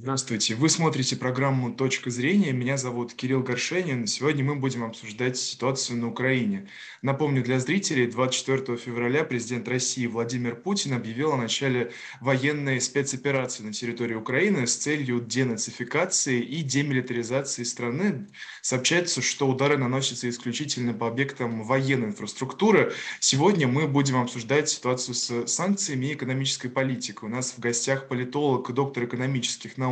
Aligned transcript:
Здравствуйте. 0.00 0.54
Вы 0.54 0.68
смотрите 0.68 1.16
программу 1.16 1.72
«Точка 1.72 2.08
зрения». 2.08 2.52
Меня 2.52 2.76
зовут 2.76 3.14
Кирилл 3.14 3.42
Горшенин. 3.42 4.06
Сегодня 4.06 4.44
мы 4.44 4.54
будем 4.54 4.84
обсуждать 4.84 5.36
ситуацию 5.36 5.98
на 5.98 6.06
Украине. 6.06 6.68
Напомню 7.02 7.42
для 7.42 7.58
зрителей, 7.58 8.06
24 8.06 8.78
февраля 8.78 9.24
президент 9.24 9.66
России 9.66 10.06
Владимир 10.06 10.54
Путин 10.54 10.92
объявил 10.92 11.32
о 11.32 11.36
начале 11.36 11.90
военной 12.20 12.80
спецоперации 12.80 13.64
на 13.64 13.72
территории 13.72 14.14
Украины 14.14 14.68
с 14.68 14.76
целью 14.76 15.20
денацификации 15.20 16.40
и 16.42 16.62
демилитаризации 16.62 17.64
страны. 17.64 18.28
Сообщается, 18.62 19.20
что 19.20 19.48
удары 19.48 19.78
наносятся 19.78 20.28
исключительно 20.28 20.94
по 20.94 21.08
объектам 21.08 21.64
военной 21.64 22.08
инфраструктуры. 22.08 22.92
Сегодня 23.18 23.66
мы 23.66 23.88
будем 23.88 24.16
обсуждать 24.16 24.68
ситуацию 24.68 25.16
с 25.16 25.48
санкциями 25.48 26.06
и 26.06 26.14
экономической 26.14 26.68
политикой. 26.68 27.24
У 27.24 27.32
нас 27.32 27.52
в 27.56 27.58
гостях 27.58 28.06
политолог, 28.06 28.72
доктор 28.72 29.04
экономических 29.04 29.76
наук 29.76 29.87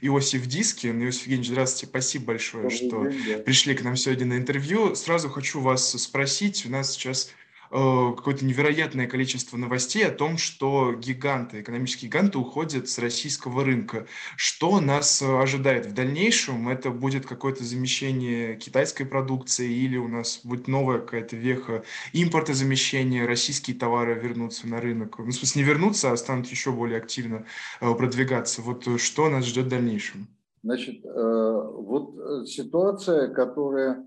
Иосиф 0.00 0.46
Дискин. 0.46 1.02
Иосиф 1.04 1.22
Евгеньевич, 1.22 1.48
здравствуйте, 1.48 1.86
спасибо 1.86 2.26
большое, 2.26 2.70
что 2.70 3.04
пришли 3.44 3.74
к 3.74 3.82
нам 3.82 3.96
сегодня 3.96 4.26
на 4.26 4.36
интервью. 4.36 4.94
Сразу 4.94 5.28
хочу 5.28 5.60
вас 5.60 5.90
спросить, 5.92 6.66
у 6.66 6.70
нас 6.70 6.92
сейчас 6.92 7.30
какое-то 7.70 8.44
невероятное 8.44 9.06
количество 9.06 9.56
новостей 9.56 10.06
о 10.06 10.10
том, 10.10 10.38
что 10.38 10.92
гиганты, 10.92 11.60
экономические 11.60 12.08
гиганты 12.08 12.38
уходят 12.38 12.88
с 12.88 12.98
российского 12.98 13.64
рынка. 13.64 14.06
Что 14.36 14.80
нас 14.80 15.22
э, 15.22 15.26
ожидает 15.26 15.86
в 15.86 15.94
дальнейшем? 15.94 16.68
Это 16.68 16.90
будет 16.90 17.26
какое-то 17.26 17.64
замещение 17.64 18.56
китайской 18.56 19.04
продукции 19.04 19.70
или 19.70 19.96
у 19.96 20.08
нас 20.08 20.40
будет 20.44 20.68
новая 20.68 21.00
какая-то 21.00 21.36
веха 21.36 21.84
импортозамещения, 22.12 23.26
российские 23.26 23.76
товары 23.76 24.14
вернутся 24.14 24.68
на 24.68 24.80
рынок? 24.80 25.18
Ну, 25.18 25.26
в 25.26 25.32
смысле, 25.32 25.62
не 25.62 25.68
вернутся, 25.68 26.12
а 26.12 26.16
станут 26.16 26.46
еще 26.46 26.70
более 26.70 26.98
активно 26.98 27.46
э, 27.80 27.94
продвигаться. 27.94 28.62
Вот 28.62 29.00
что 29.00 29.28
нас 29.28 29.44
ждет 29.46 29.66
в 29.66 29.70
дальнейшем? 29.70 30.28
Значит, 30.62 31.04
вот 31.04 32.48
ситуация, 32.48 33.28
которая 33.34 34.02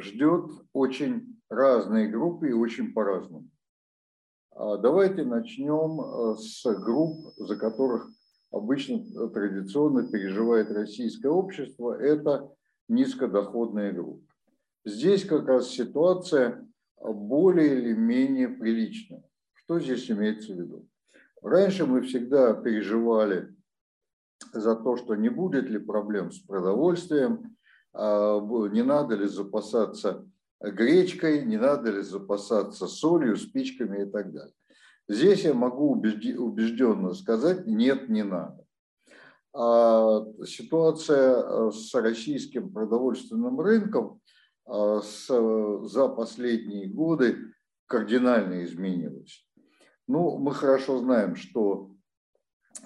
ждет 0.00 0.50
очень 0.72 1.37
разные 1.50 2.08
группы 2.08 2.48
и 2.48 2.52
очень 2.52 2.92
по-разному. 2.92 3.48
А 4.52 4.76
давайте 4.76 5.24
начнем 5.24 6.00
э, 6.00 6.36
с 6.36 6.64
групп, 6.80 7.32
за 7.36 7.56
которых 7.56 8.10
обычно 8.50 8.96
э, 8.96 9.28
традиционно 9.28 10.08
переживает 10.08 10.70
российское 10.70 11.28
общество. 11.28 11.92
Это 11.92 12.50
низкодоходные 12.88 13.92
группы. 13.92 14.26
Здесь 14.84 15.24
как 15.24 15.46
раз 15.46 15.68
ситуация 15.68 16.66
более 17.00 17.78
или 17.78 17.92
менее 17.92 18.48
приличная. 18.48 19.22
Что 19.54 19.78
здесь 19.78 20.10
имеется 20.10 20.52
в 20.52 20.56
виду? 20.56 20.88
Раньше 21.42 21.86
мы 21.86 22.02
всегда 22.02 22.54
переживали 22.54 23.54
за 24.52 24.74
то, 24.76 24.96
что 24.96 25.14
не 25.14 25.28
будет 25.28 25.68
ли 25.68 25.78
проблем 25.78 26.32
с 26.32 26.38
продовольствием, 26.40 27.56
а, 27.92 28.40
не 28.70 28.82
надо 28.82 29.14
ли 29.14 29.26
запасаться 29.26 30.26
гречкой, 30.60 31.44
не 31.44 31.56
надо 31.56 31.90
ли 31.90 32.02
запасаться 32.02 32.86
солью, 32.86 33.36
спичками 33.36 34.02
и 34.02 34.10
так 34.10 34.32
далее. 34.32 34.54
Здесь 35.08 35.44
я 35.44 35.54
могу 35.54 35.92
убежденно 35.92 37.14
сказать, 37.14 37.66
нет, 37.66 38.08
не 38.08 38.24
надо. 38.24 38.64
А 39.54 40.24
ситуация 40.44 41.42
э, 41.42 41.70
с 41.72 41.94
российским 41.94 42.70
продовольственным 42.70 43.58
рынком 43.58 44.20
э, 44.66 45.00
за 45.02 46.08
последние 46.08 46.88
годы 46.88 47.54
кардинально 47.86 48.64
изменилась. 48.64 49.48
Ну, 50.06 50.38
мы 50.38 50.52
хорошо 50.52 50.98
знаем, 50.98 51.36
что 51.36 51.90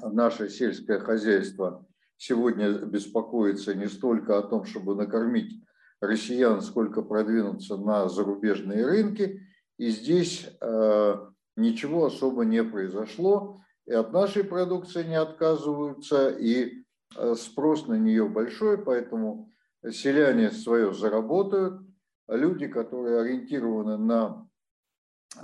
наше 0.01 0.49
сельское 0.49 1.01
хозяйство 1.01 1.85
сегодня 2.17 2.73
беспокоится 2.87 3.75
не 3.75 3.89
столько 3.89 4.39
о 4.39 4.43
том, 4.43 4.65
чтобы 4.65 4.95
накормить 4.95 5.61
россиян, 6.03 6.61
сколько 6.61 7.01
продвинуться 7.01 7.77
на 7.77 8.09
зарубежные 8.09 8.85
рынки. 8.85 9.41
И 9.79 9.89
здесь 9.91 10.51
э, 10.61 11.27
ничего 11.57 12.07
особо 12.07 12.45
не 12.45 12.63
произошло. 12.65 13.61
И 13.87 13.93
от 13.93 14.13
нашей 14.13 14.45
продукции 14.45 15.05
не 15.05 15.15
отказываются, 15.15 16.29
и 16.29 16.85
э, 17.17 17.35
спрос 17.37 17.87
на 17.87 17.95
нее 17.95 18.29
большой, 18.29 18.79
поэтому 18.79 19.49
селяне 19.91 20.51
свое 20.51 20.93
заработают. 20.93 21.81
Люди, 22.29 22.67
которые 22.67 23.21
ориентированы 23.21 23.97
на 23.97 24.49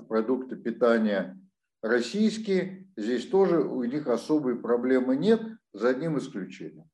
продукты 0.08 0.56
питания 0.56 1.40
российские, 1.82 2.88
здесь 2.96 3.28
тоже 3.28 3.60
у 3.60 3.84
них 3.84 4.08
особой 4.08 4.56
проблемы 4.56 5.16
нет, 5.16 5.40
за 5.72 5.90
одним 5.90 6.18
исключением 6.18 6.88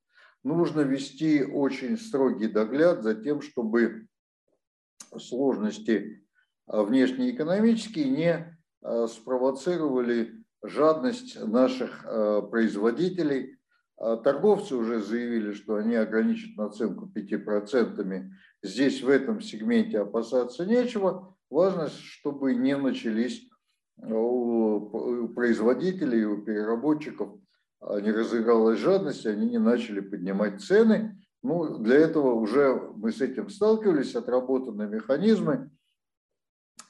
нужно 0.45 0.83
вести 0.83 1.43
очень 1.43 1.99
строгий 1.99 2.49
догляд 2.49 3.03
за 3.03 3.15
тем, 3.15 3.41
чтобы 3.41 4.07
сложности 5.19 6.25
а, 6.67 6.83
внешнеэкономические 6.83 8.11
не 8.11 8.59
а, 8.83 9.09
спровоцировали 9.09 10.45
жадность 10.63 11.41
наших 11.41 12.05
а, 12.05 12.43
производителей. 12.43 13.59
Торговцы 13.97 14.75
уже 14.75 15.01
заявили, 15.01 15.53
что 15.53 15.77
они 15.77 15.95
ограничат 15.95 16.57
наценку 16.57 17.09
5%. 17.15 18.29
Здесь 18.61 19.03
в 19.03 19.09
этом 19.09 19.41
сегменте 19.41 20.01
опасаться 20.01 20.67
нечего. 20.67 21.37
Важно, 21.49 21.89
чтобы 21.89 22.57
не 22.57 22.77
начались 22.77 23.49
у 23.97 25.29
производителей, 25.29 26.25
у 26.25 26.43
переработчиков 26.43 27.39
не 28.01 28.11
разыгралась 28.11 28.79
жадность, 28.79 29.27
они 29.27 29.51
не 29.51 29.59
начали 29.59 30.01
поднимать 30.01 30.63
цены. 30.63 31.21
Ну, 31.43 31.79
для 31.79 31.97
этого 31.97 32.35
уже 32.35 32.75
мы 32.97 33.13
с 33.13 33.21
этим 33.21 33.51
сталкивались, 33.51 34.15
отработаны 34.15 34.87
механизмы. 34.87 35.71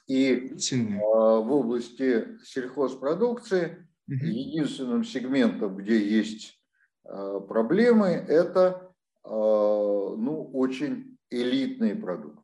И 0.07 0.53
а, 0.53 1.39
в 1.39 1.51
области 1.51 2.37
сельхозпродукции 2.43 3.87
единственным 4.07 5.03
сегментом, 5.03 5.75
где 5.75 5.97
есть 5.97 6.57
а, 7.03 7.39
проблемы, 7.41 8.07
это 8.07 8.93
а, 9.23 9.29
ну, 9.29 10.49
очень 10.53 11.17
элитные 11.29 11.95
продукты. 11.95 12.41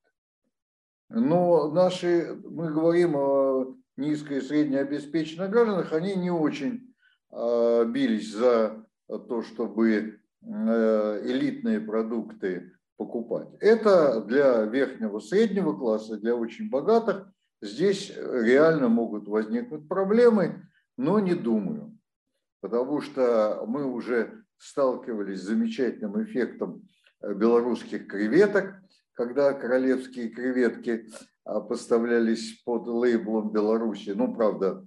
Но 1.10 1.72
наши, 1.72 2.38
мы 2.44 2.72
говорим 2.72 3.16
о 3.16 3.78
низко- 3.96 4.36
и 4.36 4.42
среднеобеспеченных 4.42 5.50
гражданах, 5.50 5.94
они 5.94 6.16
не 6.16 6.32
очень 6.32 6.91
бились 7.32 8.34
за 8.34 8.86
то, 9.08 9.42
чтобы 9.44 10.20
э, 10.42 11.22
элитные 11.26 11.80
продукты 11.80 12.74
покупать. 12.98 13.48
Это 13.60 14.22
для 14.22 14.64
верхнего 14.64 15.20
среднего 15.20 15.74
класса, 15.74 16.18
для 16.18 16.36
очень 16.36 16.70
богатых. 16.70 17.28
Здесь 17.62 18.12
реально 18.16 18.90
могут 18.90 19.28
возникнуть 19.28 19.88
проблемы, 19.88 20.68
но 20.98 21.20
не 21.20 21.36
думаю, 21.36 21.98
потому 22.62 23.02
что 23.02 23.64
мы 23.68 23.86
уже 23.86 24.44
сталкивались 24.58 25.42
с 25.42 25.46
замечательным 25.46 26.24
эффектом 26.24 26.88
э, 27.22 27.34
белорусских 27.34 28.08
креветок, 28.08 28.76
когда 29.14 29.54
королевские 29.54 30.30
креветки 30.30 31.08
поставлялись 31.44 32.62
под 32.64 32.88
лейблом 32.88 33.52
Беларуси. 33.52 34.12
Ну, 34.12 34.34
правда, 34.34 34.86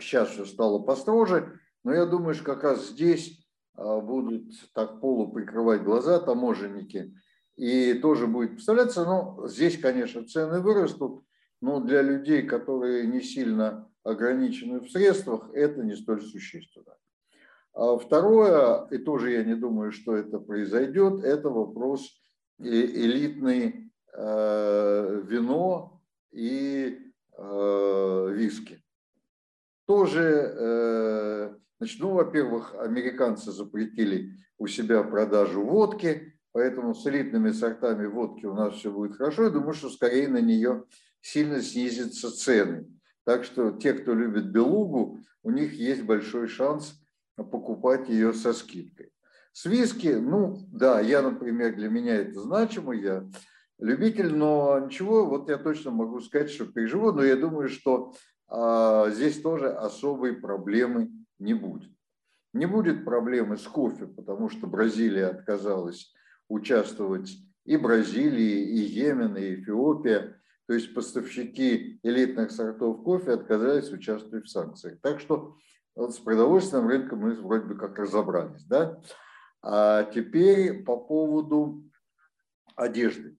Сейчас 0.00 0.30
все 0.30 0.44
стало 0.44 0.78
построже, 0.78 1.60
но 1.84 1.92
я 1.92 2.06
думаю, 2.06 2.34
что 2.34 2.44
как 2.44 2.64
раз 2.64 2.88
здесь 2.88 3.46
а, 3.74 4.00
будут 4.00 4.44
так 4.74 5.00
полу 5.00 5.30
прикрывать 5.32 5.82
глаза 5.82 6.18
таможенники, 6.18 7.14
и 7.56 7.94
тоже 7.94 8.26
будет 8.26 8.52
представляться, 8.52 9.04
ну, 9.04 9.46
здесь, 9.46 9.78
конечно, 9.78 10.26
цены 10.26 10.60
вырастут, 10.60 11.24
но 11.60 11.80
для 11.80 12.00
людей, 12.00 12.42
которые 12.42 13.06
не 13.06 13.20
сильно 13.20 13.90
ограничены 14.02 14.80
в 14.80 14.90
средствах, 14.90 15.50
это 15.52 15.82
не 15.82 15.94
столь 15.94 16.22
существенно. 16.22 16.96
А 17.74 17.96
второе, 17.98 18.86
и 18.90 18.98
тоже 18.98 19.32
я 19.32 19.44
не 19.44 19.54
думаю, 19.54 19.92
что 19.92 20.16
это 20.16 20.38
произойдет, 20.38 21.22
это 21.22 21.50
вопрос 21.50 22.20
элитный 22.58 23.92
э, 24.12 25.22
вино 25.24 26.02
и 26.32 26.98
э, 27.36 28.28
виски 28.32 28.81
тоже, 29.86 30.54
э, 30.56 31.54
значит, 31.78 32.00
ну, 32.00 32.14
во-первых, 32.14 32.74
американцы 32.78 33.52
запретили 33.52 34.32
у 34.58 34.66
себя 34.66 35.02
продажу 35.02 35.62
водки, 35.62 36.38
поэтому 36.52 36.94
с 36.94 37.06
элитными 37.06 37.50
сортами 37.50 38.06
водки 38.06 38.46
у 38.46 38.54
нас 38.54 38.74
все 38.74 38.90
будет 38.90 39.16
хорошо. 39.16 39.44
Я 39.44 39.50
думаю, 39.50 39.74
что 39.74 39.90
скорее 39.90 40.28
на 40.28 40.40
нее 40.40 40.84
сильно 41.20 41.60
снизятся 41.60 42.30
цены. 42.30 42.86
Так 43.24 43.44
что 43.44 43.72
те, 43.72 43.92
кто 43.92 44.14
любит 44.14 44.50
белугу, 44.50 45.20
у 45.42 45.50
них 45.50 45.74
есть 45.74 46.02
большой 46.02 46.48
шанс 46.48 47.00
покупать 47.36 48.08
ее 48.08 48.32
со 48.32 48.52
скидкой. 48.52 49.12
С 49.52 49.66
виски, 49.66 50.08
ну 50.08 50.66
да, 50.72 51.00
я, 51.00 51.22
например, 51.22 51.74
для 51.76 51.88
меня 51.88 52.16
это 52.16 52.40
значимо, 52.40 52.94
я 52.94 53.28
любитель, 53.78 54.34
но 54.34 54.78
ничего, 54.78 55.26
вот 55.26 55.48
я 55.48 55.58
точно 55.58 55.90
могу 55.90 56.20
сказать, 56.20 56.50
что 56.50 56.66
переживу, 56.66 57.12
но 57.12 57.22
я 57.22 57.36
думаю, 57.36 57.68
что 57.68 58.14
здесь 59.10 59.40
тоже 59.40 59.72
особой 59.72 60.34
проблемы 60.34 61.10
не 61.38 61.54
будет. 61.54 61.90
Не 62.52 62.66
будет 62.66 63.04
проблемы 63.04 63.56
с 63.56 63.66
кофе, 63.66 64.06
потому 64.06 64.50
что 64.50 64.66
Бразилия 64.66 65.28
отказалась 65.28 66.12
участвовать 66.48 67.30
и 67.64 67.76
Бразилии, 67.76 68.60
и 68.60 68.80
Йемен, 68.80 69.36
и 69.36 69.54
Эфиопия. 69.54 70.38
То 70.66 70.74
есть 70.74 70.94
поставщики 70.94 71.98
элитных 72.02 72.50
сортов 72.50 73.02
кофе 73.02 73.32
отказались 73.32 73.90
участвовать 73.90 74.46
в 74.46 74.50
санкциях. 74.50 75.00
Так 75.00 75.20
что 75.20 75.56
с 75.96 76.18
продовольственным 76.18 76.88
рынком 76.88 77.20
мы 77.20 77.34
вроде 77.34 77.66
бы 77.66 77.76
как 77.76 77.98
разобрались. 77.98 78.64
Да? 78.64 79.00
А 79.62 80.04
теперь 80.04 80.82
по 80.82 80.96
поводу 80.96 81.84
одежды. 82.76 83.36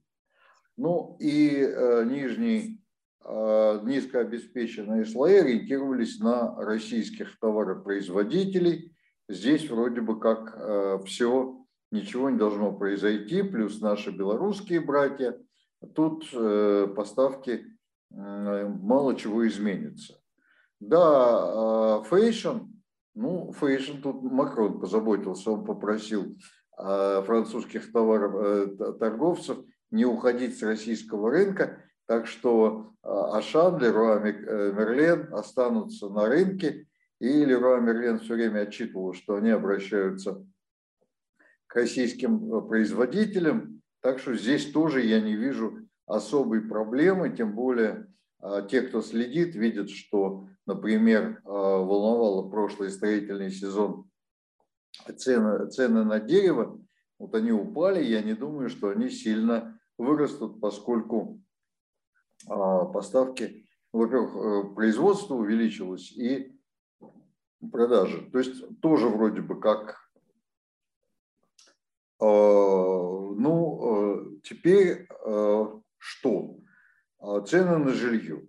Ну 0.77 1.17
и 1.19 1.59
э, 1.59 2.03
нижний, 2.05 2.82
низкообеспеченные 3.25 5.05
слои 5.05 5.35
ориентировались 5.35 6.19
на 6.19 6.55
российских 6.55 7.39
товаропроизводителей. 7.39 8.95
Здесь 9.29 9.69
вроде 9.69 10.01
бы 10.01 10.19
как 10.19 10.55
э, 10.57 10.99
все, 11.05 11.65
ничего 11.91 12.29
не 12.29 12.37
должно 12.37 12.73
произойти, 12.73 13.43
плюс 13.43 13.79
наши 13.79 14.11
белорусские 14.11 14.81
братья. 14.81 15.37
Тут 15.95 16.27
э, 16.33 16.87
поставки 16.95 17.65
э, 18.11 18.67
мало 18.67 19.15
чего 19.15 19.47
изменится. 19.47 20.19
Да, 20.79 22.01
э, 22.01 22.03
fashion, 22.09 22.57
ну, 23.15 23.51
fashion 23.53 24.01
тут 24.01 24.23
Макрон 24.23 24.79
позаботился, 24.79 25.51
он 25.51 25.63
попросил 25.63 26.35
э, 26.77 27.23
французских 27.25 27.91
товаров, 27.91 28.35
э, 28.35 28.93
торговцев– 28.99 29.59
не 29.93 30.05
уходить 30.05 30.57
с 30.57 30.63
российского 30.63 31.29
рынка, 31.29 31.82
так 32.05 32.27
что 32.27 32.93
а, 33.01 33.37
Ашан, 33.37 33.79
Леруа 33.79 34.19
э, 34.19 34.71
Мерлен 34.73 35.33
останутся 35.33 36.09
на 36.09 36.27
рынке, 36.27 36.87
и 37.19 37.45
Леруа 37.45 37.79
Мерлен 37.79 38.19
все 38.19 38.33
время 38.35 38.61
отчитывал, 38.61 39.13
что 39.13 39.35
они 39.35 39.49
обращаются 39.49 40.45
к 41.67 41.75
российским 41.75 42.53
э, 42.53 42.61
производителям, 42.61 43.81
так 44.01 44.19
что 44.19 44.35
здесь 44.35 44.71
тоже 44.71 45.01
я 45.01 45.21
не 45.21 45.35
вижу 45.35 45.79
особой 46.05 46.61
проблемы, 46.61 47.29
тем 47.29 47.55
более 47.55 48.07
а, 48.39 48.61
те, 48.61 48.81
кто 48.81 49.01
следит, 49.01 49.55
видят, 49.55 49.89
что, 49.89 50.47
например, 50.65 51.41
а, 51.45 51.49
волновало 51.49 52.49
прошлый 52.49 52.91
строительный 52.91 53.49
сезон 53.49 54.09
цены, 55.17 55.69
цены 55.69 56.03
на 56.03 56.19
дерево, 56.19 56.77
вот 57.17 57.33
они 57.35 57.53
упали, 57.53 58.03
я 58.03 58.21
не 58.21 58.33
думаю, 58.33 58.69
что 58.69 58.89
они 58.89 59.09
сильно 59.09 59.79
вырастут, 59.97 60.59
поскольку 60.59 61.39
а, 61.39 61.43
поставки, 62.47 63.63
во-первых, 63.93 64.35
э, 64.35 64.73
производство 64.73 65.35
увеличилось 65.35 66.11
и 66.11 66.51
продажи. 67.71 68.27
То 68.31 68.39
есть 68.39 68.79
тоже 68.81 69.07
вроде 69.07 69.41
бы 69.41 69.59
как 69.59 70.09
а, 72.19 72.25
ну, 72.25 73.81
э, 73.83 74.39
теперь 74.43 75.07
что? 75.97 76.57
А, 77.19 77.41
цены 77.41 77.77
на 77.77 77.93
жилье. 77.93 78.47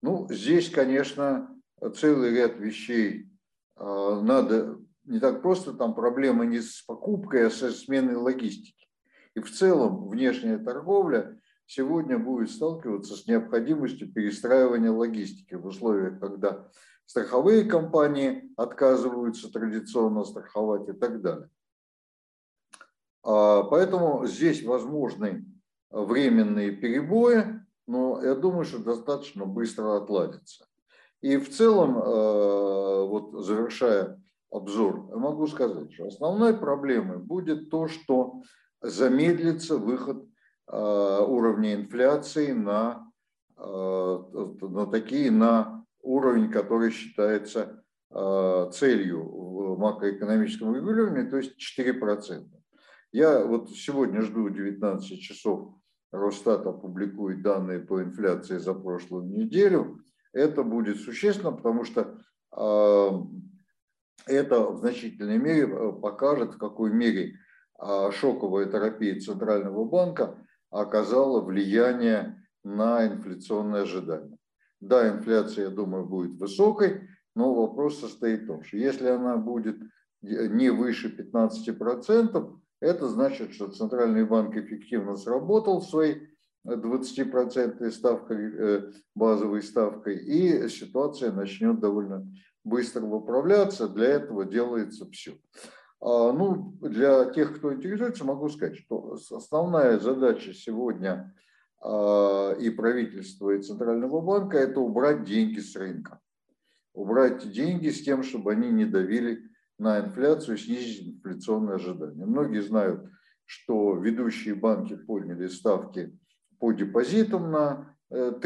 Ну, 0.00 0.26
здесь, 0.30 0.70
конечно, 0.70 1.54
целый 1.96 2.34
ряд 2.34 2.56
вещей 2.56 3.28
надо, 3.76 4.78
не 5.04 5.20
так 5.20 5.42
просто, 5.42 5.74
там 5.74 5.94
проблемы 5.94 6.46
не 6.46 6.60
с 6.60 6.82
покупкой, 6.82 7.46
а 7.46 7.50
со 7.50 7.70
сменой 7.70 8.16
логистики. 8.16 8.88
И 9.34 9.40
в 9.40 9.50
целом 9.50 10.08
внешняя 10.08 10.58
торговля 10.58 11.40
сегодня 11.74 12.18
будет 12.18 12.50
сталкиваться 12.50 13.16
с 13.16 13.26
необходимостью 13.26 14.12
перестраивания 14.12 14.90
логистики 14.90 15.54
в 15.54 15.66
условиях, 15.66 16.20
когда 16.20 16.68
страховые 17.06 17.64
компании 17.64 18.52
отказываются 18.56 19.50
традиционно 19.50 20.24
страховать 20.24 20.88
и 20.88 20.92
так 20.92 21.22
далее. 21.22 21.48
А, 23.24 23.62
поэтому 23.62 24.26
здесь 24.26 24.62
возможны 24.62 25.46
временные 25.90 26.72
перебои, 26.72 27.60
но 27.86 28.22
я 28.22 28.34
думаю, 28.34 28.64
что 28.64 28.78
достаточно 28.78 29.46
быстро 29.46 29.96
отладится. 29.96 30.66
И 31.20 31.36
в 31.36 31.50
целом, 31.50 31.98
э, 31.98 33.06
вот 33.06 33.44
завершая 33.44 34.20
обзор, 34.50 35.16
могу 35.16 35.46
сказать, 35.46 35.92
что 35.92 36.06
основной 36.06 36.56
проблемой 36.56 37.18
будет 37.18 37.70
то, 37.70 37.88
что 37.88 38.42
замедлится 38.80 39.76
выход 39.76 40.26
уровня 40.72 41.74
инфляции 41.74 42.52
на, 42.52 43.12
а, 43.56 44.24
на 44.60 44.86
такие, 44.86 45.30
на 45.30 45.84
уровень, 46.00 46.50
который 46.50 46.90
считается 46.90 47.84
а, 48.10 48.70
целью 48.70 49.22
в 49.22 49.78
макроэкономическом 49.78 50.74
регулировании, 50.74 51.28
то 51.28 51.36
есть 51.36 51.56
4%. 51.78 52.46
Я 53.12 53.44
вот 53.44 53.70
сегодня 53.70 54.22
жду 54.22 54.48
19 54.48 55.20
часов, 55.20 55.74
Росстат 56.10 56.66
опубликует 56.66 57.42
данные 57.42 57.80
по 57.80 58.02
инфляции 58.02 58.58
за 58.58 58.74
прошлую 58.74 59.24
неделю. 59.26 60.02
Это 60.32 60.62
будет 60.62 60.98
существенно, 60.98 61.52
потому 61.52 61.84
что 61.84 62.18
это 64.26 64.60
в 64.60 64.76
значительной 64.78 65.38
мере 65.38 65.66
покажет, 65.92 66.54
в 66.54 66.58
какой 66.58 66.90
мере 66.90 67.38
шоковая 68.12 68.66
терапия 68.66 69.18
Центрального 69.20 69.86
банка 69.86 70.36
оказала 70.72 71.40
влияние 71.40 72.42
на 72.64 73.06
инфляционные 73.06 73.82
ожидания. 73.82 74.36
Да, 74.80 75.08
инфляция, 75.08 75.66
я 75.66 75.70
думаю, 75.70 76.06
будет 76.06 76.40
высокой, 76.40 77.08
но 77.36 77.54
вопрос 77.54 78.00
состоит 78.00 78.42
в 78.42 78.46
том, 78.46 78.64
что 78.64 78.76
если 78.76 79.06
она 79.06 79.36
будет 79.36 79.76
не 80.22 80.70
выше 80.70 81.14
15%, 81.16 82.58
это 82.80 83.08
значит, 83.08 83.52
что 83.52 83.68
Центральный 83.68 84.24
банк 84.24 84.56
эффективно 84.56 85.16
сработал 85.16 85.82
своей 85.82 86.28
20% 86.66 87.90
ставкой, 87.90 88.54
э, 88.56 88.92
базовой 89.14 89.62
ставкой, 89.62 90.16
и 90.16 90.68
ситуация 90.68 91.32
начнет 91.32 91.80
довольно 91.80 92.26
быстро 92.64 93.02
выправляться. 93.02 93.88
Для 93.88 94.06
этого 94.08 94.44
делается 94.44 95.08
все. 95.10 95.38
А, 96.02 96.32
ну, 96.32 96.76
для 96.80 97.26
тех, 97.26 97.56
кто 97.56 97.72
интересуется, 97.72 98.24
могу 98.24 98.48
сказать, 98.48 98.76
что 98.76 99.16
основная 99.30 100.00
задача 100.00 100.52
сегодня 100.52 101.32
а, 101.80 102.54
и 102.54 102.70
правительства, 102.70 103.50
и 103.50 103.62
Центрального 103.62 104.20
банка– 104.20 104.56
это 104.58 104.80
убрать 104.80 105.22
деньги 105.24 105.60
с 105.60 105.76
рынка. 105.76 106.18
Убрать 106.92 107.48
деньги 107.52 107.88
с 107.88 108.02
тем, 108.02 108.24
чтобы 108.24 108.50
они 108.50 108.68
не 108.70 108.84
давили 108.84 109.48
на 109.78 110.00
инфляцию, 110.00 110.58
снизить 110.58 111.06
инфляционные 111.06 111.76
ожидания. 111.76 112.26
Многие 112.26 112.62
знают, 112.62 113.08
что 113.44 113.94
ведущие 113.94 114.56
банки 114.56 114.96
подняли 114.96 115.46
ставки 115.46 116.18
по 116.58 116.72
депозитам 116.72 117.52
на 117.52 117.96
3-6 118.10 118.40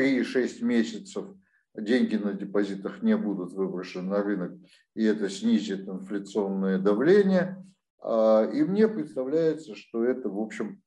э, 0.60 0.64
месяцев– 0.64 1.26
деньги 1.76 2.16
на 2.16 2.33
депозитах 2.33 3.02
не 3.02 3.16
будут 3.16 3.52
выброшены 3.52 4.09
на 4.09 4.23
рынок, 4.23 4.52
и 4.95 5.04
это 5.04 5.28
снизит 5.28 5.88
инфляционное 5.88 6.78
давление. 6.78 7.64
А, 8.00 8.45
и 8.45 8.62
мне 8.62 8.88
представляется, 8.88 9.75
что 9.75 10.04
это, 10.04 10.28
в 10.28 10.38
общем, 10.38 10.83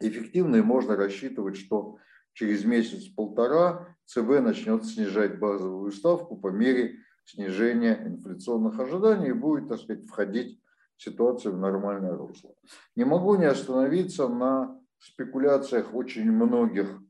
эффективно, 0.00 0.56
и 0.56 0.62
можно 0.62 0.96
рассчитывать, 0.96 1.56
что 1.56 1.98
через 2.32 2.64
месяц-полтора 2.64 3.96
ЦБ 4.06 4.40
начнет 4.40 4.84
снижать 4.84 5.38
базовую 5.38 5.92
ставку 5.92 6.36
по 6.36 6.48
мере 6.48 6.98
снижения 7.24 8.02
инфляционных 8.04 8.78
ожиданий 8.80 9.28
и 9.28 9.32
будет, 9.32 9.68
так 9.68 9.78
сказать, 9.78 10.06
входить 10.06 10.60
ситуация 10.96 11.52
в 11.52 11.58
нормальное 11.58 12.16
русло. 12.16 12.54
Не 12.96 13.04
могу 13.04 13.36
не 13.36 13.44
остановиться 13.44 14.28
на 14.28 14.80
спекуляциях 14.98 15.94
очень 15.94 16.30
многих 16.30 17.00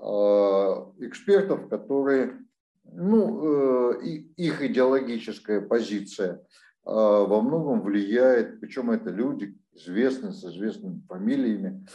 экспертов, 0.00 1.68
которые, 1.68 2.38
ну, 2.84 3.98
э, 4.00 4.02
их 4.36 4.62
идеологическая 4.62 5.60
позиция 5.60 6.42
а, 6.84 7.24
во 7.24 7.42
многом 7.42 7.82
влияет, 7.82 8.60
причем 8.60 8.90
это 8.90 9.10
люди 9.10 9.56
известные, 9.74 10.32
с 10.32 10.44
известными 10.44 11.02
фамилиями, 11.08 11.86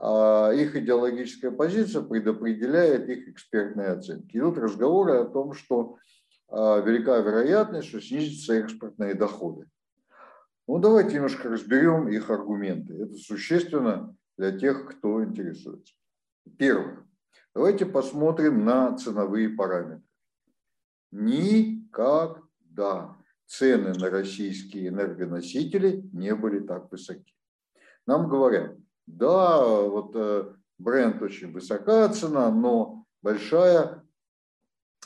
их 0.00 0.76
идеологическая 0.76 1.50
позиция 1.50 2.02
предопределяет 2.02 3.08
их 3.08 3.28
экспертные 3.28 3.88
оценки. 3.88 4.36
Идут 4.36 4.56
разговоры 4.58 5.14
о 5.14 5.24
том, 5.24 5.54
что 5.54 5.96
велика 6.48 7.18
вероятность, 7.18 7.88
что 7.88 8.00
снизятся 8.00 8.54
экспортные 8.54 9.14
доходы. 9.14 9.66
Ну, 10.68 10.78
давайте 10.78 11.14
немножко 11.14 11.48
разберем 11.48 12.08
их 12.08 12.30
аргументы. 12.30 12.94
Это 12.94 13.14
существенно 13.14 14.14
для 14.36 14.56
тех, 14.56 14.86
кто 14.86 15.24
интересуется. 15.24 15.94
Первое. 16.58 17.08
Давайте 17.54 17.86
посмотрим 17.86 18.64
на 18.64 18.96
ценовые 18.96 19.48
параметры. 19.50 20.02
Никогда 21.10 22.46
цены 23.46 23.94
на 23.94 24.10
российские 24.10 24.88
энергоносители 24.88 26.08
не 26.12 26.34
были 26.34 26.60
так 26.60 26.90
высоки. 26.90 27.34
Нам 28.06 28.28
говорят, 28.28 28.76
да, 29.06 29.66
вот 29.66 30.12
э, 30.14 30.54
бренд 30.78 31.22
очень 31.22 31.52
высока 31.52 32.08
цена, 32.10 32.50
но 32.50 33.06
большая 33.22 34.04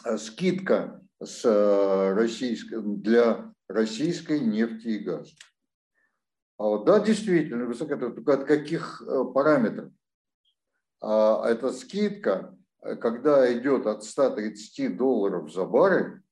э, 0.04 0.18
скидка 0.18 1.00
с 1.22 1.44
э, 1.44 2.12
российской, 2.14 2.82
для 2.82 3.54
российской 3.68 4.40
нефти 4.40 4.88
и 4.88 4.98
газа. 4.98 5.32
А 6.58 6.78
да, 6.78 7.00
действительно, 7.00 7.66
высокая, 7.66 7.96
только 7.96 8.34
от 8.34 8.44
каких 8.44 9.02
параметров? 9.34 9.92
А 11.02 11.48
эта 11.48 11.72
скидка, 11.72 12.56
э, 12.80 12.94
когда 12.94 13.52
идет 13.52 13.86
от 13.86 14.04
130 14.04 14.96
долларов 14.96 15.52
за 15.52 15.64
баррель, 15.64 16.22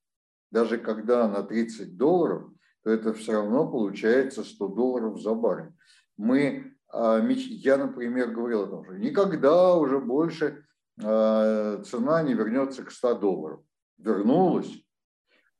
даже 0.52 0.78
когда 0.78 1.24
она 1.24 1.42
30 1.42 1.96
долларов, 1.96 2.52
то 2.84 2.90
это 2.90 3.12
все 3.12 3.32
равно 3.32 3.68
получается 3.68 4.44
100 4.44 4.68
долларов 4.68 5.20
за 5.20 5.34
баррель. 5.34 5.72
Мы, 6.16 6.76
а, 6.88 7.20
я, 7.20 7.76
например, 7.76 8.30
говорил 8.30 8.62
о 8.62 8.66
том, 8.68 8.84
что 8.84 8.94
никогда 8.94 9.74
уже 9.74 9.98
больше 9.98 10.64
а, 11.02 11.82
цена 11.82 12.22
не 12.22 12.34
вернется 12.34 12.84
к 12.84 12.92
100 12.92 13.18
долларов. 13.18 13.60
Вернулась. 13.98 14.72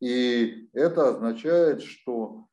И 0.01 0.71
это 0.73 1.09
означает, 1.09 1.83
что 1.83 2.47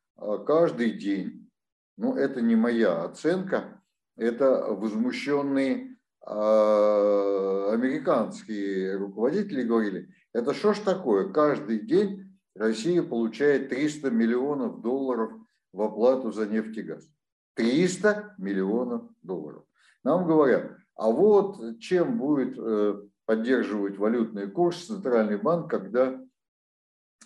каждый 0.46 0.90
день, 0.98 1.50
ну 1.96 2.14
это 2.14 2.42
не 2.42 2.56
моя 2.56 3.04
оценка, 3.04 3.80
это 4.16 4.66
возмущенные 4.68 5.87
американские 6.28 8.96
руководители 8.96 9.62
говорили, 9.62 10.12
это 10.32 10.54
что 10.54 10.72
ж 10.74 10.78
такое, 10.80 11.32
каждый 11.32 11.78
день 11.80 12.36
Россия 12.54 13.02
получает 13.02 13.70
300 13.70 14.10
миллионов 14.10 14.82
долларов 14.82 15.32
в 15.72 15.82
оплату 15.82 16.32
за 16.32 16.46
нефть 16.46 16.76
и 16.76 16.82
газ. 16.82 17.08
300 17.54 18.34
миллионов 18.38 19.10
долларов. 19.22 19.64
Нам 20.04 20.26
говорят, 20.26 20.76
а 20.94 21.10
вот 21.10 21.78
чем 21.80 22.18
будет 22.18 22.56
э, 22.58 23.02
поддерживать 23.26 23.98
валютный 23.98 24.50
курс 24.50 24.86
Центральный 24.86 25.38
банк, 25.38 25.70
когда 25.70 26.20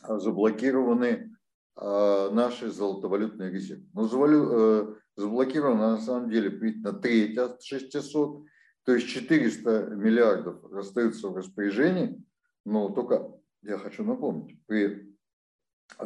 заблокированы 0.02 1.36
э, 1.76 2.30
наши 2.32 2.70
золотовалютные 2.70 3.50
резервы. 3.50 3.84
Ну, 3.94 4.06
э, 4.06 4.94
заблокировано 5.16 5.92
на 5.92 6.00
самом 6.00 6.30
деле 6.30 6.50
примерно 6.50 6.98
треть 6.98 7.38
от 7.38 7.62
600, 7.62 8.44
то 8.84 8.94
есть 8.94 9.08
400 9.08 9.90
миллиардов 9.94 10.64
остаются 10.72 11.28
в 11.28 11.36
распоряжении, 11.36 12.24
но 12.64 12.88
только 12.88 13.32
я 13.62 13.78
хочу 13.78 14.04
напомнить, 14.04 14.58
при 14.66 15.16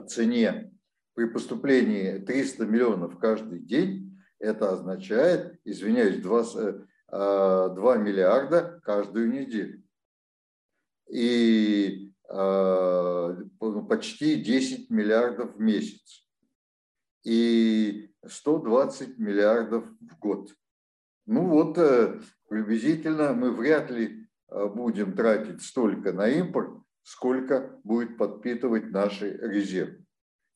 цене 0.09 0.73
при 1.17 1.25
поступлении 1.25 2.19
300 2.19 2.67
миллионов 2.67 3.19
каждый 3.19 3.61
день, 3.61 4.21
это 4.39 4.71
означает, 4.73 5.59
извиняюсь, 5.65 6.21
2, 6.21 6.43
2 7.09 7.97
э, 7.97 7.99
миллиарда 7.99 8.81
каждую 8.85 9.33
неделю. 9.33 9.83
И 11.09 12.13
э, 12.29 13.37
почти 13.89 14.37
10 14.43 14.91
миллиардов 14.91 15.57
в 15.57 15.61
месяц. 15.61 16.29
И 17.25 18.15
120 18.27 19.19
миллиардов 19.19 19.89
в 20.01 20.19
год. 20.19 20.55
Ну 21.27 21.47
вот, 21.49 21.77
э, 21.79 22.21
приблизительно 22.49 23.33
мы 23.33 23.51
вряд 23.51 23.91
ли 23.91 24.27
будем 24.49 25.15
тратить 25.15 25.63
столько 25.63 26.13
на 26.13 26.29
импорт, 26.29 26.71
сколько 27.03 27.79
будет 27.85 28.17
подпитывать 28.17 28.91
наши 28.91 29.37
резервы. 29.43 30.05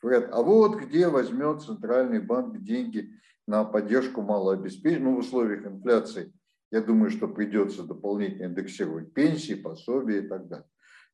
Говорят, 0.03 0.31
а 0.33 0.43
вот 0.43 0.77
где 0.81 1.09
возьмет 1.09 1.63
Центральный 1.63 2.21
банк 2.21 2.59
деньги 2.63 3.11
на 3.47 3.65
поддержку 3.65 4.23
малообеспеченных, 4.23 5.03
ну, 5.03 5.15
в 5.17 5.19
условиях 5.19 5.67
инфляции, 5.67 6.33
я 6.71 6.81
думаю, 6.81 7.11
что 7.11 7.29
придется 7.29 7.83
дополнительно 7.83 8.47
индексировать 8.47 9.13
пенсии, 9.13 9.55
пособия 9.55 10.21
и 10.21 10.29
так 10.29 10.49
далее. 10.49 10.67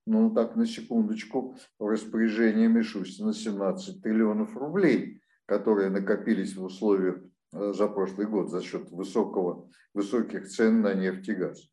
Ну, 0.07 0.33
так, 0.33 0.55
на 0.55 0.67
секундочку, 0.67 1.57
в 1.79 1.89
распоряжении 1.89 2.69
Мишустина 2.69 3.33
17 3.33 4.03
триллионов 4.03 4.57
рублей, 4.57 5.21
которые 5.47 5.91
накопились 5.91 6.55
в 6.57 6.63
условиях 6.63 7.17
э, 7.17 7.29
за 7.53 7.89
прошлый 7.89 8.27
год 8.27 8.51
за 8.51 8.63
счет 8.63 8.91
высокого, 8.91 9.71
высоких 9.95 10.49
цен 10.49 10.83
на 10.83 10.95
нефть 10.95 11.29
и 11.29 11.35
газ. 11.35 11.69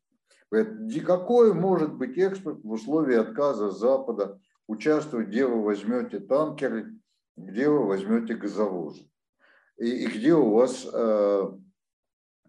Какой 1.04 1.52
может 1.52 1.94
быть 1.94 2.16
экспорт 2.18 2.62
в 2.62 2.70
условии 2.70 3.16
отказа 3.16 3.70
Запада 3.70 4.40
участвовать, 4.66 5.28
где 5.28 5.46
вы 5.46 5.62
возьмете 5.62 6.20
танкеры, 6.20 6.94
где 7.36 7.68
вы 7.68 7.86
возьмете 7.86 8.34
газовозы, 8.34 9.10
и, 9.78 10.04
и 10.04 10.06
где 10.06 10.34
у 10.34 10.54
вас 10.54 10.86
э, 10.92 11.50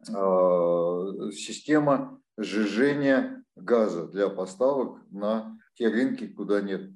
э, 0.10 1.32
система 1.32 2.22
сжижения 2.38 3.44
газа 3.55 4.08
для 4.08 4.29
поставок 4.29 5.00
на 5.10 5.58
те 5.75 5.88
рынки, 5.88 6.27
куда 6.27 6.62
нет. 6.62 6.91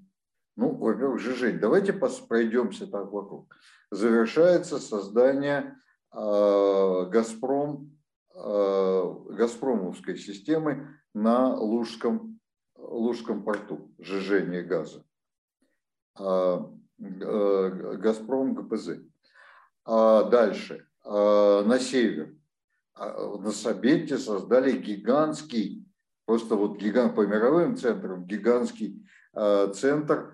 Ну, 0.55 0.75
во-первых, 0.75 1.19
сжижение. 1.19 1.59
Давайте 1.59 1.93
пройдемся 1.93 2.85
так 2.87 3.11
вокруг. 3.11 3.55
Завершается 3.91 4.77
создание 4.77 5.59
э, 5.59 5.88
Газпром 6.11 7.99
Э, 8.41 9.15
газпромовской 9.31 10.15
системы 10.15 10.87
на 11.13 11.53
Лужском, 11.55 12.39
Лужском 12.77 13.43
порту, 13.43 13.91
сжижение 13.97 14.63
газа. 14.63 15.03
А, 16.17 16.71
э, 16.99 17.97
Газпром 17.97 18.55
ГПЗ. 18.55 19.01
А 19.83 20.23
дальше, 20.23 20.87
э, 21.03 21.63
на 21.65 21.79
север, 21.79 22.33
а, 22.93 23.37
на 23.39 23.51
Сабете 23.51 24.17
создали 24.17 24.71
гигантский, 24.71 25.85
просто 26.25 26.55
вот 26.55 26.77
гигант 26.77 27.15
по 27.15 27.27
мировым 27.27 27.75
центрам, 27.75 28.25
гигантский 28.25 29.05
центр 29.75 30.33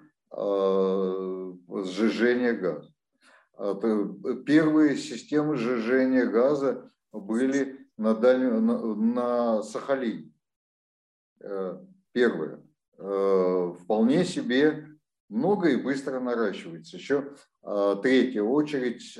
сжижения 1.84 2.53
газа. 2.53 2.95
Первые 3.58 4.98
системы 4.98 5.56
сжижения 5.56 6.26
газа 6.26 6.92
были 7.12 7.88
на, 7.98 8.14
дальнем, 8.14 8.66
на, 8.66 8.96
на 8.96 9.64
Сахалине. 9.64 10.32
Э, 11.40 11.78
первое. 12.12 12.62
Э, 12.98 13.74
вполне 13.80 14.26
себе 14.26 14.88
много 15.30 15.70
и 15.70 15.76
быстро 15.76 16.20
наращивается. 16.20 16.98
Еще 16.98 17.34
э, 17.64 17.96
третья 18.02 18.44
очередь 18.44 19.18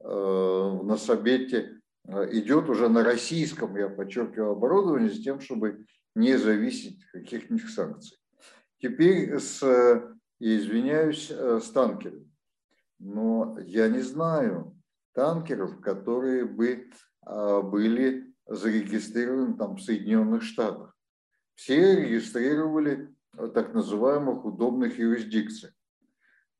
на 0.00 0.96
Сабете 0.96 1.80
идет 2.06 2.68
уже 2.68 2.88
на 2.88 3.02
российском, 3.02 3.76
я 3.76 3.88
подчеркиваю, 3.88 4.52
оборудовании 4.52 5.08
с 5.08 5.20
тем, 5.20 5.40
чтобы 5.40 5.86
не 6.14 6.38
зависеть 6.38 7.04
каких-нибудь 7.12 7.68
санкций. 7.68 8.16
Теперь 8.80 9.36
с, 9.40 9.60
извиняюсь, 10.38 11.28
с 11.32 11.70
танкерами. 11.72 12.27
Но 12.98 13.58
я 13.60 13.88
не 13.88 14.00
знаю 14.00 14.76
танкеров, 15.14 15.80
которые 15.80 16.44
бы 16.44 16.90
а, 17.22 17.62
были 17.62 18.34
зарегистрированы 18.46 19.56
там 19.56 19.76
в 19.76 19.82
Соединенных 19.82 20.42
Штатах. 20.42 20.96
Все 21.54 21.96
регистрировали 21.96 23.14
так 23.54 23.74
называемых 23.74 24.44
удобных 24.44 24.98
юрисдикций. 24.98 25.70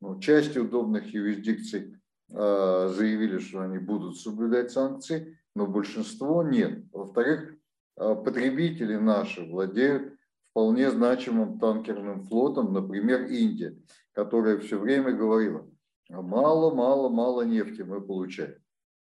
Ну, 0.01 0.19
часть 0.19 0.55
удобных 0.55 1.13
юрисдикций 1.13 1.97
а, 2.31 2.87
заявили, 2.89 3.39
что 3.39 3.61
они 3.61 3.79
будут 3.79 4.17
соблюдать 4.17 4.71
санкции, 4.71 5.37
но 5.55 5.67
большинство 5.67 6.43
нет. 6.43 6.83
Во-вторых, 6.91 7.55
а, 7.97 8.15
потребители 8.15 8.95
наши 8.95 9.43
владеют 9.43 10.13
вполне 10.51 10.91
значимым 10.91 11.59
танкерным 11.59 12.23
флотом, 12.23 12.73
например, 12.73 13.25
Индия, 13.25 13.77
которая 14.13 14.57
все 14.59 14.77
время 14.79 15.11
говорила, 15.11 15.69
мало, 16.09 16.73
мало, 16.73 17.09
мало 17.09 17.41
нефти 17.43 17.81
мы 17.81 18.01
получаем. 18.01 18.55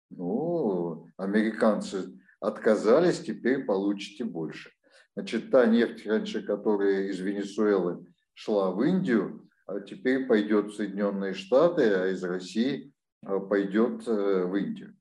Ну, 0.10 1.08
американцы 1.18 2.20
отказались, 2.40 3.20
теперь 3.20 3.66
получите 3.66 4.24
больше. 4.24 4.72
Значит, 5.16 5.52
та 5.52 5.66
нефть 5.66 6.06
раньше, 6.06 6.42
которая 6.42 7.04
из 7.08 7.20
Венесуэлы 7.20 8.06
шла 8.34 8.72
в 8.72 8.82
Индию, 8.84 9.50
а 9.66 9.80
теперь 9.80 10.28
пойдет 10.28 10.68
в 10.68 10.76
Соединенные 10.76 11.34
Штаты, 11.34 11.84
а 11.84 12.08
из 12.08 12.24
России 12.24 12.94
а, 13.26 13.40
пойдет 13.40 14.08
э, 14.08 14.46
в 14.46 14.56
Индию. 14.56 14.96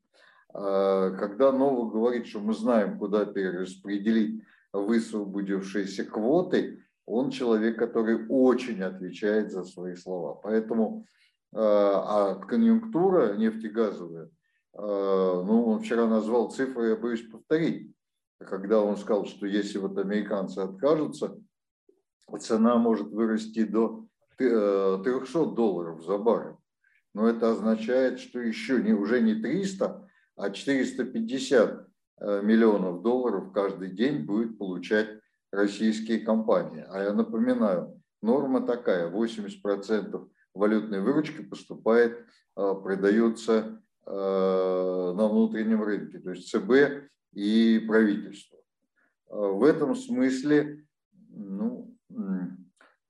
А 0.53 1.11
когда 1.11 1.53
Новый 1.53 1.93
говорит, 1.93 2.27
что 2.27 2.41
мы 2.41 2.55
знаем, 2.55 2.99
куда 2.99 3.27
перераспределить 3.27 4.45
высвободившиеся 4.73 6.05
квоты, 6.05 6.85
он 7.07 7.31
человек, 7.31 7.79
который 7.79 8.27
очень 8.29 8.83
отвечает 8.83 9.53
за 9.53 9.65
свои 9.65 9.95
слова. 9.95 10.35
Поэтому 10.35 11.07
а 11.57 12.35
конъюнктура 12.47 13.35
нефтегазовая– 13.37 14.31
а, 14.77 15.43
ну, 15.43 15.67
он 15.67 15.81
вчера 15.81 16.07
назвал 16.07 16.51
цифры, 16.51 16.91
я 16.91 16.97
боюсь 16.97 17.23
повторить, 17.29 17.95
когда 18.39 18.81
он 18.81 18.97
сказал, 18.97 19.27
что 19.27 19.47
если 19.47 19.79
вот 19.79 19.97
американцы 19.99 20.59
откажутся, 20.59 21.39
цена 22.41 22.77
может 22.77 23.09
вырасти 23.09 23.65
до 23.65 24.07
300 24.37 25.03
э, 25.05 25.55
долларов 25.55 26.03
за 26.03 26.19
баррель. 26.19 26.57
Но 27.15 27.29
это 27.29 27.51
означает, 27.51 28.19
что 28.19 28.41
еще 28.41 28.83
не, 28.83 28.93
уже 28.93 29.21
не 29.21 29.37
300, 29.37 30.09
а 30.37 30.51
450 30.51 31.87
э, 32.21 32.43
миллионов 32.43 33.03
долларов 33.03 33.53
каждый 33.53 33.91
день 33.91 34.25
будет 34.25 34.59
получать 34.59 35.21
российские 35.53 36.19
компании. 36.19 36.85
А 36.89 37.05
я 37.05 37.13
напоминаю, 37.13 38.03
норма 38.21 38.67
такая, 38.67 39.09
80% 39.09 40.29
валютной 40.55 41.01
выручки 41.01 41.43
поступает, 41.43 42.25
продается 42.55 43.83
на 44.07 45.29
внутреннем 45.29 45.83
рынке, 45.83 46.19
то 46.19 46.31
есть 46.31 46.51
ЦБ 46.51 47.11
и 47.33 47.85
правительство. 47.87 48.59
В 49.29 49.65
этом 49.65 49.97
смысле 49.97 50.87
ну, 51.31 51.97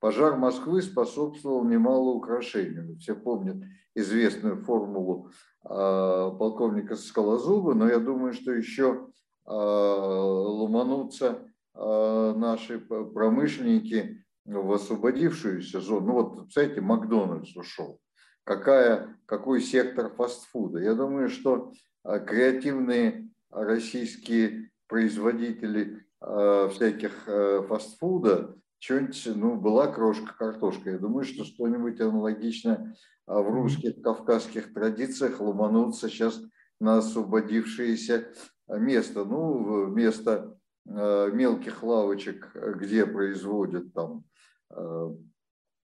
пожар 0.00 0.36
Москвы 0.36 0.82
способствовал 0.82 1.64
немало 1.64 2.10
украшению. 2.10 2.96
Все 2.98 3.14
помнят 3.14 3.56
известную 3.94 4.64
формулу 4.64 5.30
полковника 5.62 6.96
Скалозуба, 6.96 7.74
но 7.74 7.88
я 7.88 7.98
думаю, 7.98 8.32
что 8.32 8.52
еще 8.52 9.08
ломанутся 9.46 11.46
наши 11.74 12.78
промышленники 12.78 14.23
в 14.44 14.72
освободившуюся 14.72 15.80
зону. 15.80 16.06
Ну 16.06 16.12
вот, 16.12 16.36
представляете, 16.36 16.80
Макдональдс 16.80 17.56
ушел. 17.56 17.98
Какая, 18.44 19.16
какой 19.26 19.60
сектор 19.60 20.10
фастфуда? 20.10 20.80
Я 20.80 20.94
думаю, 20.94 21.28
что 21.28 21.72
креативные 22.04 23.30
российские 23.50 24.70
производители 24.86 26.04
всяких 26.20 27.28
фастфуда, 27.68 28.54
что-нибудь, 28.78 29.28
ну, 29.34 29.56
была 29.56 29.86
крошка 29.86 30.34
картошка. 30.36 30.90
Я 30.90 30.98
думаю, 30.98 31.24
что 31.24 31.44
что-нибудь 31.44 32.00
аналогичное 32.00 32.94
в 33.26 33.48
русских 33.48 34.02
кавказских 34.02 34.74
традициях 34.74 35.40
ломанутся 35.40 36.10
сейчас 36.10 36.38
на 36.80 36.98
освободившееся 36.98 38.28
место. 38.68 39.24
Ну, 39.24 39.86
вместо 39.86 40.58
мелких 40.84 41.82
лавочек, 41.82 42.54
где 42.54 43.06
производят 43.06 43.94
там 43.94 44.24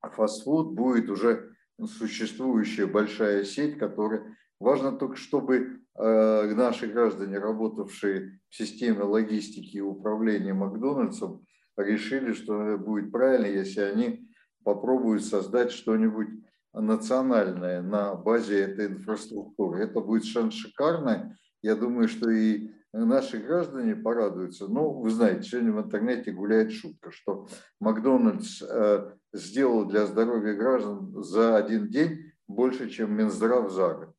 фастфуд, 0.01 0.73
будет 0.73 1.09
уже 1.09 1.51
существующая 1.85 2.85
большая 2.85 3.43
сеть, 3.43 3.77
которая 3.77 4.35
важно 4.59 4.91
только, 4.91 5.15
чтобы 5.15 5.81
наши 5.95 6.87
граждане, 6.87 7.39
работавшие 7.39 8.39
в 8.49 8.55
системе 8.55 9.03
логистики 9.03 9.77
и 9.77 9.81
управления 9.81 10.53
Макдональдсом, 10.53 11.45
решили, 11.77 12.33
что 12.33 12.77
будет 12.77 13.11
правильно, 13.11 13.47
если 13.47 13.81
они 13.81 14.29
попробуют 14.63 15.23
создать 15.23 15.71
что-нибудь 15.71 16.27
национальное 16.73 17.81
на 17.81 18.15
базе 18.15 18.59
этой 18.59 18.87
инфраструктуры. 18.87 19.83
Это 19.83 20.01
будет 20.01 20.23
совершенно 20.23 20.51
шикарно. 20.51 21.37
Я 21.61 21.75
думаю, 21.75 22.07
что 22.07 22.29
и 22.29 22.71
наши 22.93 23.37
граждане 23.37 23.95
порадуются. 23.95 24.67
Ну, 24.67 24.91
вы 24.93 25.09
знаете, 25.09 25.43
сегодня 25.43 25.73
в 25.73 25.79
интернете 25.79 26.31
гуляет 26.31 26.71
шутка, 26.71 27.11
что 27.11 27.47
Макдональдс 27.79 28.61
э, 28.61 29.11
сделал 29.33 29.85
для 29.85 30.05
здоровья 30.05 30.53
граждан 30.53 31.23
за 31.23 31.57
один 31.57 31.89
день 31.89 32.31
больше, 32.47 32.89
чем 32.89 33.15
Минздрав 33.15 33.71
за 33.71 33.93
год. 33.93 34.15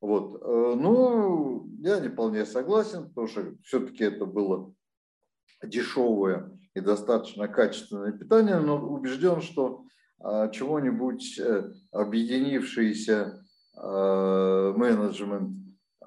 Вот. 0.00 0.42
Э, 0.42 0.74
ну, 0.76 1.68
я 1.78 2.00
не 2.00 2.08
вполне 2.08 2.44
согласен, 2.46 3.08
потому 3.08 3.26
что 3.26 3.54
все-таки 3.62 4.04
это 4.04 4.26
было 4.26 4.72
дешевое 5.62 6.50
и 6.74 6.80
достаточно 6.80 7.48
качественное 7.48 8.12
питание, 8.12 8.60
но 8.60 8.80
убежден, 8.80 9.40
что 9.40 9.84
а, 10.22 10.48
чего-нибудь 10.48 11.38
э, 11.38 11.72
объединившийся 11.92 13.42
э, 13.74 14.72
менеджмент 14.76 15.50
э, 15.50 15.59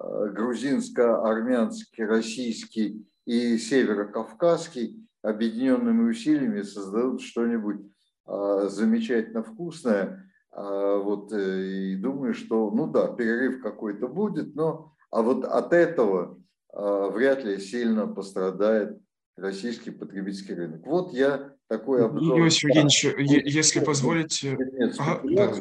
грузинско-армянский, 0.03 2.05
российский 2.05 3.05
и 3.25 3.57
северокавказский 3.57 5.07
объединенными 5.22 6.10
усилиями 6.10 6.62
создадут 6.62 7.22
что-нибудь 7.22 7.81
а, 8.25 8.67
замечательно 8.67 9.43
вкусное. 9.43 10.29
А, 10.51 10.98
вот, 10.98 11.31
и 11.33 11.95
думаю, 11.95 12.33
что, 12.33 12.69
ну 12.72 12.88
да, 12.88 13.07
перерыв 13.07 13.62
какой-то 13.62 14.07
будет, 14.07 14.55
но 14.55 14.93
а 15.12 15.22
вот 15.22 15.45
от 15.45 15.73
этого 15.73 16.39
вряд 16.73 17.43
ли 17.43 17.60
сильно 17.60 18.08
пострадает 18.08 18.97
российский 19.38 19.91
потребительский 19.91 20.56
рынок. 20.56 20.86
Вот 20.86 21.13
я 21.13 21.54
такой 21.67 22.06
обзор. 22.06 22.39
Иосиф 22.39 22.69
Евгеньевич, 22.69 23.54
если 23.54 23.80
позволите... 23.80 24.58
Ага, 24.99 25.21
да. 25.23 25.54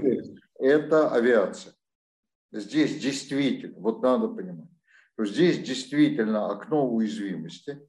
Это 0.59 1.11
авиация. 1.11 1.75
Здесь 2.53 3.01
действительно, 3.01 3.79
вот 3.79 4.03
надо 4.03 4.29
понимать, 4.29 4.69
что 5.15 5.25
здесь 5.25 5.59
действительно 5.59 6.51
окно 6.51 6.89
уязвимости. 6.89 7.81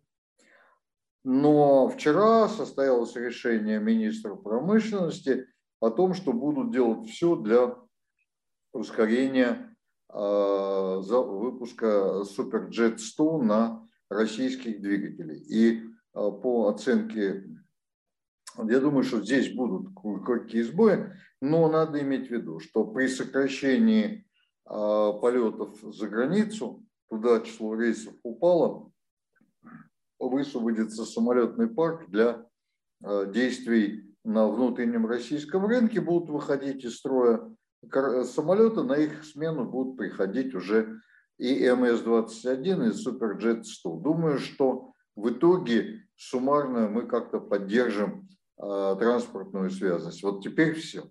Но 1.26 1.90
вчера 1.90 2.48
состоялось 2.48 3.16
решение 3.16 3.80
министра 3.80 4.36
промышленности 4.36 5.48
о 5.80 5.90
том, 5.90 6.14
что 6.14 6.34
будут 6.34 6.72
делать 6.72 7.10
все 7.10 7.36
для 7.36 7.78
ускорения 8.74 9.76
э, 10.10 10.16
выпуска 10.16 12.24
Суперджет 12.24 13.00
100 13.00 13.42
на 13.42 13.88
российских 14.10 14.82
двигателей. 14.82 15.40
И 15.40 15.84
а, 16.14 16.32
по 16.32 16.70
оценке, 16.70 17.44
я 18.58 18.80
думаю, 18.80 19.04
что 19.04 19.22
здесь 19.22 19.54
будут 19.54 19.94
кое-какие 19.96 20.62
сбои, 20.62 21.12
но 21.42 21.70
надо 21.70 22.02
иметь 22.02 22.28
в 22.28 22.32
виду, 22.32 22.60
что 22.60 22.86
при 22.86 23.08
сокращении 23.08 24.23
полетов 24.66 25.78
за 25.82 26.08
границу, 26.08 26.84
туда 27.10 27.42
число 27.42 27.76
рейсов 27.76 28.14
упало, 28.24 28.92
высвободится 30.20 31.06
самолетный 31.06 31.68
парк 31.68 32.10
для 32.10 32.46
а, 33.04 33.26
действий 33.26 34.16
на 34.24 34.48
внутреннем 34.48 35.06
российском 35.06 35.66
рынке, 35.66 36.00
будут 36.00 36.30
выходить 36.30 36.84
из 36.86 36.98
строя 36.98 37.42
самолеты, 38.24 38.84
на 38.84 38.94
их 38.94 39.24
смену 39.26 39.66
будут 39.66 39.98
приходить 39.98 40.56
уже 40.56 41.02
и 41.38 41.66
МС-21, 41.66 42.90
и 42.90 42.94
Суперджет 42.94 43.66
100. 43.66 43.98
Думаю, 43.98 44.40
что 44.40 44.94
в 45.16 45.30
итоге 45.30 46.08
суммарно 46.16 46.88
мы 46.88 47.06
как-то 47.06 47.40
поддержим 47.40 48.30
э, 48.62 48.96
транспортную 48.98 49.70
связность. 49.70 50.24
Вот 50.24 50.42
теперь 50.42 50.74
все. 50.76 51.10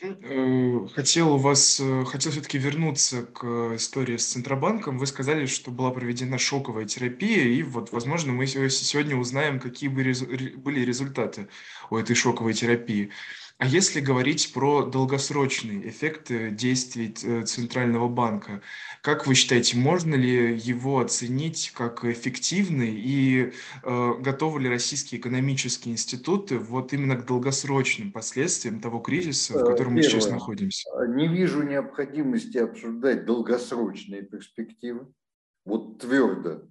Э, 0.00 0.86
хотел 0.94 1.36
вас, 1.36 1.78
э, 1.80 2.04
хотел 2.04 2.32
все-таки 2.32 2.58
вернуться 2.58 3.22
к 3.26 3.74
истории 3.76 4.16
с 4.16 4.26
Центробанком. 4.26 4.98
Вы 4.98 5.06
сказали, 5.06 5.46
что 5.46 5.70
была 5.70 5.90
проведена 5.90 6.38
шоковая 6.38 6.84
терапия, 6.84 7.44
и 7.44 7.62
вот, 7.62 7.92
возможно, 7.92 8.32
мы 8.32 8.46
сегодня 8.46 9.16
узнаем, 9.16 9.60
какие 9.60 9.88
были 9.88 10.80
результаты 10.80 11.48
у 11.90 11.96
этой 11.96 12.16
шоковой 12.16 12.54
терапии. 12.54 13.10
А 13.58 13.66
если 13.66 14.00
говорить 14.00 14.52
про 14.52 14.84
долгосрочный 14.84 15.88
эффект 15.88 16.30
действий 16.56 17.14
э, 17.22 17.44
Центрального 17.44 18.08
банка, 18.08 18.62
как 19.00 19.28
вы 19.28 19.34
считаете, 19.34 19.76
можно 19.76 20.16
ли 20.16 20.56
его 20.56 20.98
оценить 20.98 21.72
как 21.72 22.04
эффективный 22.04 22.92
и 22.96 23.52
э, 23.84 24.12
готовы 24.18 24.60
ли 24.60 24.68
российские 24.68 25.20
экономические 25.20 25.94
институты 25.94 26.58
вот 26.58 26.92
именно 26.92 27.14
к 27.14 27.26
долгосрочным 27.26 28.10
последствиям 28.10 28.80
того 28.80 28.98
кризиса, 28.98 29.52
в 29.52 29.60
котором 29.60 29.76
Первое. 29.76 29.94
мы 29.94 30.02
сейчас 30.02 30.28
находимся? 30.28 30.90
Не 31.06 31.28
вижу 31.28 31.62
необходимости 31.62 32.58
обсуждать 32.58 33.24
долгосрочные 33.24 34.22
перспективы, 34.22 35.06
вот 35.64 36.00
твердо. 36.00 36.62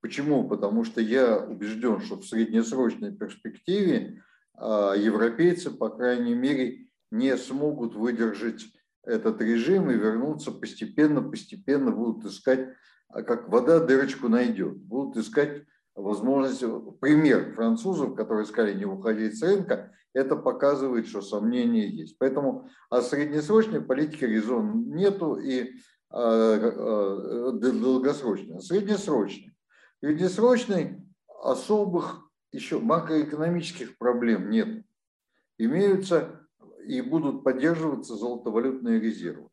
Почему? 0.00 0.48
Потому 0.48 0.84
что 0.84 1.00
я 1.00 1.38
убежден, 1.38 2.00
что 2.00 2.16
в 2.16 2.24
среднесрочной 2.24 3.12
перспективе 3.12 4.22
европейцы, 4.60 5.70
по 5.70 5.88
крайней 5.88 6.34
мере, 6.34 6.88
не 7.10 7.36
смогут 7.36 7.94
выдержать 7.94 8.66
этот 9.04 9.40
режим 9.40 9.90
и 9.90 9.94
вернуться 9.94 10.52
постепенно, 10.52 11.22
постепенно 11.22 11.90
будут 11.90 12.24
искать, 12.26 12.68
а 13.08 13.22
как 13.22 13.48
вода 13.48 13.80
дырочку 13.80 14.28
найдет, 14.28 14.76
будут 14.76 15.16
искать 15.16 15.64
возможность. 15.94 16.62
Пример 17.00 17.54
французов, 17.54 18.14
которые 18.14 18.46
сказали 18.46 18.78
не 18.78 18.84
уходить 18.84 19.38
с 19.38 19.42
рынка, 19.42 19.92
это 20.12 20.36
показывает, 20.36 21.06
что 21.06 21.22
сомнения 21.22 21.88
есть. 21.88 22.18
Поэтому 22.18 22.68
о 22.88 23.00
среднесрочной 23.00 23.80
политике 23.80 24.26
резон 24.26 24.90
нету 24.90 25.36
и 25.36 25.72
а, 26.10 27.52
долгосрочной. 27.52 28.60
Среднесрочной. 28.60 29.54
Среднесрочной 30.02 31.06
особых 31.42 32.29
еще 32.52 32.78
макроэкономических 32.78 33.96
проблем 33.98 34.50
нет. 34.50 34.84
Имеются 35.58 36.40
и 36.84 37.00
будут 37.00 37.44
поддерживаться 37.44 38.16
золотовалютные 38.16 39.00
резервы. 39.00 39.48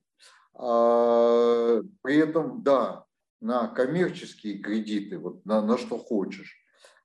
А, 0.54 1.82
при 2.02 2.18
этом, 2.18 2.64
да, 2.64 3.06
на 3.42 3.68
коммерческие 3.68 4.60
кредиты, 4.60 5.20
вот 5.20 5.46
на, 5.46 5.62
на 5.62 5.78
что 5.78 5.98
хочешь, 5.98 6.58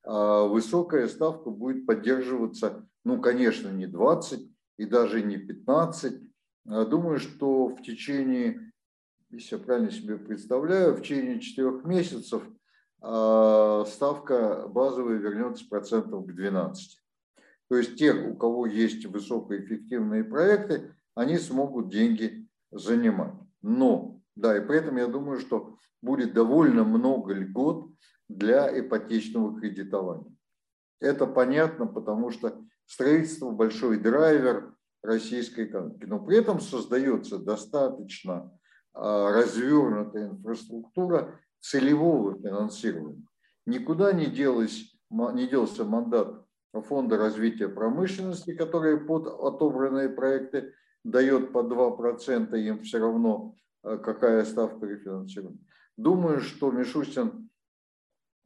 а, 0.05 0.45
высокая 0.45 1.09
ставка 1.09 1.51
будет 1.51 1.87
поддерживаться, 1.87 2.89
ну, 3.05 3.21
конечно, 3.21 3.69
не 3.69 3.87
20 3.87 4.51
и 4.79 4.87
даже 4.87 5.23
не 5.23 5.37
15. 5.37 6.23
А 6.67 6.85
думаю, 6.87 7.19
что 7.19 7.67
в 7.67 7.83
течение, 7.83 8.73
если 9.31 9.57
я 9.57 9.63
правильно 9.63 9.91
себе 9.91 10.17
представляю, 10.17 10.95
в 10.95 11.03
течение 11.03 11.41
четырех 11.41 11.85
месяцев– 11.85 12.43
ставка 13.03 14.69
базовая 14.69 15.17
вернется 15.17 15.69
процентов 15.69 16.25
к 16.25 16.33
12. 16.33 16.99
То 17.69 17.77
есть 17.77 17.97
тех, 17.97 18.31
у 18.31 18.37
кого 18.37 18.67
есть 18.67 19.07
высокоэффективные 19.07 20.25
проекты, 20.25 20.95
они 21.15 21.39
смогут 21.39 21.89
деньги 21.89 22.47
занимать. 22.71 23.35
Но, 23.61 24.21
да, 24.37 24.57
и 24.57 24.61
поэтому 24.61 24.99
я 24.99 25.07
думаю, 25.07 25.39
что 25.39 25.77
будет 26.01 26.33
довольно 26.33 26.85
много 26.85 27.35
льгот 27.35 27.91
для 28.29 28.79
ипотечного 28.79 29.59
кредитования. 29.59 30.35
Это 31.01 31.27
понятно, 31.27 31.87
потому 31.87 32.31
что 32.31 32.63
строительство– 32.87 33.51
большой 33.53 33.99
драйвер 33.99 34.75
российской 35.03 35.65
экономики. 35.65 36.05
Но 36.05 36.21
при 36.21 36.39
этом 36.39 36.61
создается 36.61 37.39
достаточно 37.39 38.53
а, 38.95 39.33
развернутая 39.33 40.29
инфраструктура 40.29 41.41
целевого 41.63 42.37
финансирования. 42.37 43.25
Никуда 43.65 44.13
не, 44.13 44.27
делась, 44.27 44.95
не 45.11 45.47
делся 45.47 45.85
мандат 45.85 46.45
Фонда 46.73 47.19
развития 47.19 47.69
промышленности, 47.69 48.55
который 48.55 48.99
под 48.99 49.27
отобранные 49.27 50.09
проекты 50.09 50.73
дает 51.05 51.53
по 51.53 51.59
2%, 51.59 52.59
им 52.59 52.83
все 52.83 52.99
равно 52.99 53.55
а, 53.83 53.99
какая 53.99 54.45
ставка 54.45 54.87
рефинансирования. 54.87 55.61
Думаю, 55.97 56.41
что 56.41 56.71
Мишустин 56.71 57.51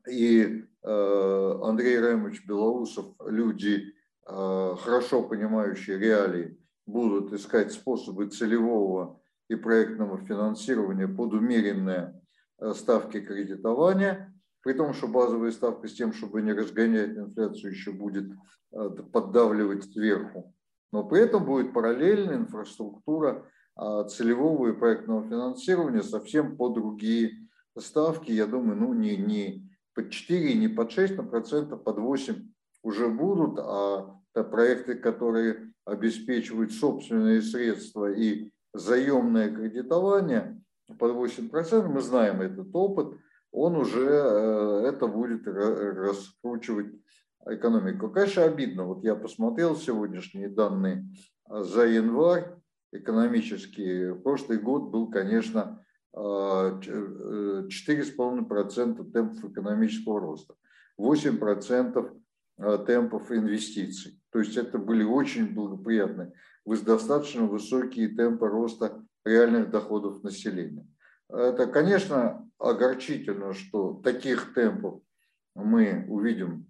и 0.08 0.64
э, 0.82 1.58
Андрей 1.62 2.00
Ремович 2.00 2.44
Белоусов, 2.46 3.14
люди, 3.24 3.94
э, 4.26 4.76
хорошо 4.80 5.22
понимающие 5.22 5.98
реалии, 5.98 6.58
будут 6.86 7.32
искать 7.32 7.72
способы 7.72 8.28
целевого 8.28 9.20
и 9.48 9.54
проектного 9.54 10.18
финансирования 10.18 11.08
под 11.08 11.34
умеренные 11.34 11.98
э, 11.98 12.25
ставки 12.74 13.20
кредитования, 13.20 14.32
при 14.62 14.72
том, 14.72 14.94
что 14.94 15.08
базовая 15.08 15.52
ставка 15.52 15.88
с 15.88 15.94
тем, 15.94 16.12
чтобы 16.12 16.42
не 16.42 16.52
разгонять 16.52 17.16
инфляцию, 17.16 17.72
еще 17.72 17.92
будет 17.92 18.30
поддавливать 19.12 19.84
сверху. 19.84 20.52
Но 20.92 21.04
при 21.04 21.20
этом 21.20 21.44
будет 21.44 21.72
параллельная 21.72 22.36
инфраструктура 22.36 23.46
целевого 24.08 24.68
и 24.68 24.72
проектного 24.72 25.28
финансирования 25.28 26.02
совсем 26.02 26.56
по 26.56 26.70
другие 26.70 27.48
ставки. 27.78 28.32
Я 28.32 28.46
думаю, 28.46 28.76
ну 28.78 28.94
не, 28.94 29.16
не 29.16 29.70
под 29.94 30.10
4, 30.10 30.54
не 30.54 30.68
под 30.68 30.90
6, 30.90 31.16
но 31.16 31.24
процентов 31.24 31.84
под 31.84 31.98
8 31.98 32.48
уже 32.82 33.08
будут, 33.08 33.58
а 33.58 34.20
проекты, 34.32 34.94
которые 34.94 35.72
обеспечивают 35.84 36.72
собственные 36.72 37.42
средства 37.42 38.12
и 38.12 38.50
заемное 38.74 39.54
кредитование 39.54 40.60
под 40.98 41.12
8%, 41.12 41.88
мы 41.88 42.00
знаем 42.00 42.40
этот 42.40 42.74
опыт, 42.74 43.18
он 43.50 43.76
уже 43.76 44.06
э, 44.06 44.88
это 44.88 45.06
будет 45.06 45.46
раскручивать 45.46 46.94
экономику. 47.46 48.10
Конечно, 48.10 48.44
обидно. 48.44 48.84
Вот 48.84 49.04
я 49.04 49.14
посмотрел 49.14 49.76
сегодняшние 49.76 50.48
данные 50.48 51.06
за 51.48 51.86
январь 51.86 52.56
экономические. 52.92 54.16
Прошлый 54.16 54.58
год 54.58 54.90
был, 54.90 55.10
конечно, 55.10 55.82
4,5% 56.14 59.12
темпов 59.12 59.44
экономического 59.44 60.20
роста, 60.20 60.54
8% 60.98 62.10
э, 62.58 62.78
темпов 62.86 63.30
инвестиций. 63.30 64.18
То 64.30 64.38
есть 64.38 64.56
это 64.56 64.78
были 64.78 65.04
очень 65.04 65.54
благоприятные, 65.54 66.32
достаточно 66.64 67.44
высокие 67.44 68.08
темпы 68.08 68.48
роста 68.48 69.05
реальных 69.26 69.70
доходов 69.70 70.22
населения. 70.22 70.86
Это, 71.28 71.66
конечно, 71.66 72.48
огорчительно, 72.58 73.52
что 73.52 74.00
таких 74.02 74.54
темпов 74.54 75.02
мы 75.54 76.06
увидим, 76.08 76.66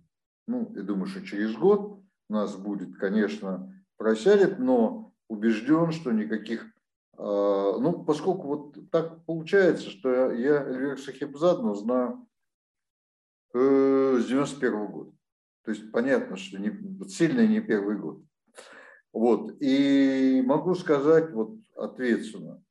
ну, 0.46 0.72
я 0.74 0.82
думаю, 0.82 1.06
что 1.06 1.24
через 1.24 1.54
год 1.54 2.00
нас 2.28 2.56
будет, 2.56 2.96
конечно, 2.96 3.72
просядет, 3.96 4.58
но 4.58 5.12
убежден, 5.28 5.92
что 5.92 6.12
никаких 6.12 6.66
а, 7.18 7.78
ну, 7.78 8.04
поскольку 8.04 8.42
вот 8.42 8.90
так 8.90 9.24
получается, 9.24 9.90
что 9.90 10.32
я 10.32 10.62
Эльвира 10.62 10.96
Сахибзадну 10.96 11.74
знаю 11.74 12.26
э, 13.54 14.18
с 14.20 14.26
91 14.26 14.86
года. 14.86 15.12
То 15.64 15.70
есть 15.70 15.90
понятно, 15.92 16.36
что 16.36 16.58
не, 16.58 17.08
сильно 17.08 17.46
не 17.46 17.60
первый 17.60 17.96
год. 17.96 18.22
Вот. 19.16 19.54
И 19.60 20.42
могу 20.44 20.74
сказать 20.74 21.32
вот 21.32 21.56
ответственно, 21.76 22.62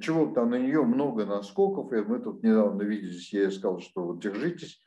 чего 0.00 0.32
там 0.32 0.50
на 0.50 0.58
нее 0.58 0.82
много 0.82 1.26
наскоков, 1.26 1.92
и 1.92 1.96
мы 1.96 2.20
тут 2.20 2.42
недавно 2.42 2.82
виделись, 2.82 3.32
я 3.32 3.42
ей 3.42 3.50
сказал, 3.50 3.80
что 3.80 4.04
вот 4.04 4.20
держитесь. 4.20 4.80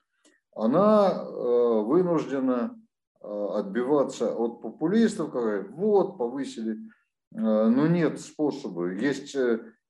Она 0.56 1.12
э, 1.12 1.82
вынуждена 1.86 2.80
э, 3.22 3.48
отбиваться 3.56 4.34
от 4.34 4.62
популистов, 4.62 5.32
которые 5.32 5.64
вот 5.64 6.18
повысили 6.18 6.78
Э, 7.34 7.68
ну, 7.68 7.88
нет 7.88 8.20
способа. 8.20 8.92
Есть 8.92 9.36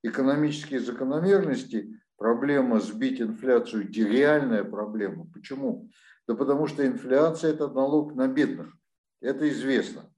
экономические 0.02 0.80
закономерности, 0.80 2.00
проблема 2.16 2.80
сбить 2.80 3.20
инфляцию, 3.20 3.90
реальная 3.92 4.64
проблема. 4.64 5.26
Почему? 5.32 5.90
Да 6.26 6.34
потому 6.34 6.66
что 6.66 6.86
инфляция– 6.86 7.50
это 7.52 7.68
налог 7.68 8.14
на 8.14 8.28
бедных. 8.28 8.74
Это 9.20 9.48
известно. 9.50 10.10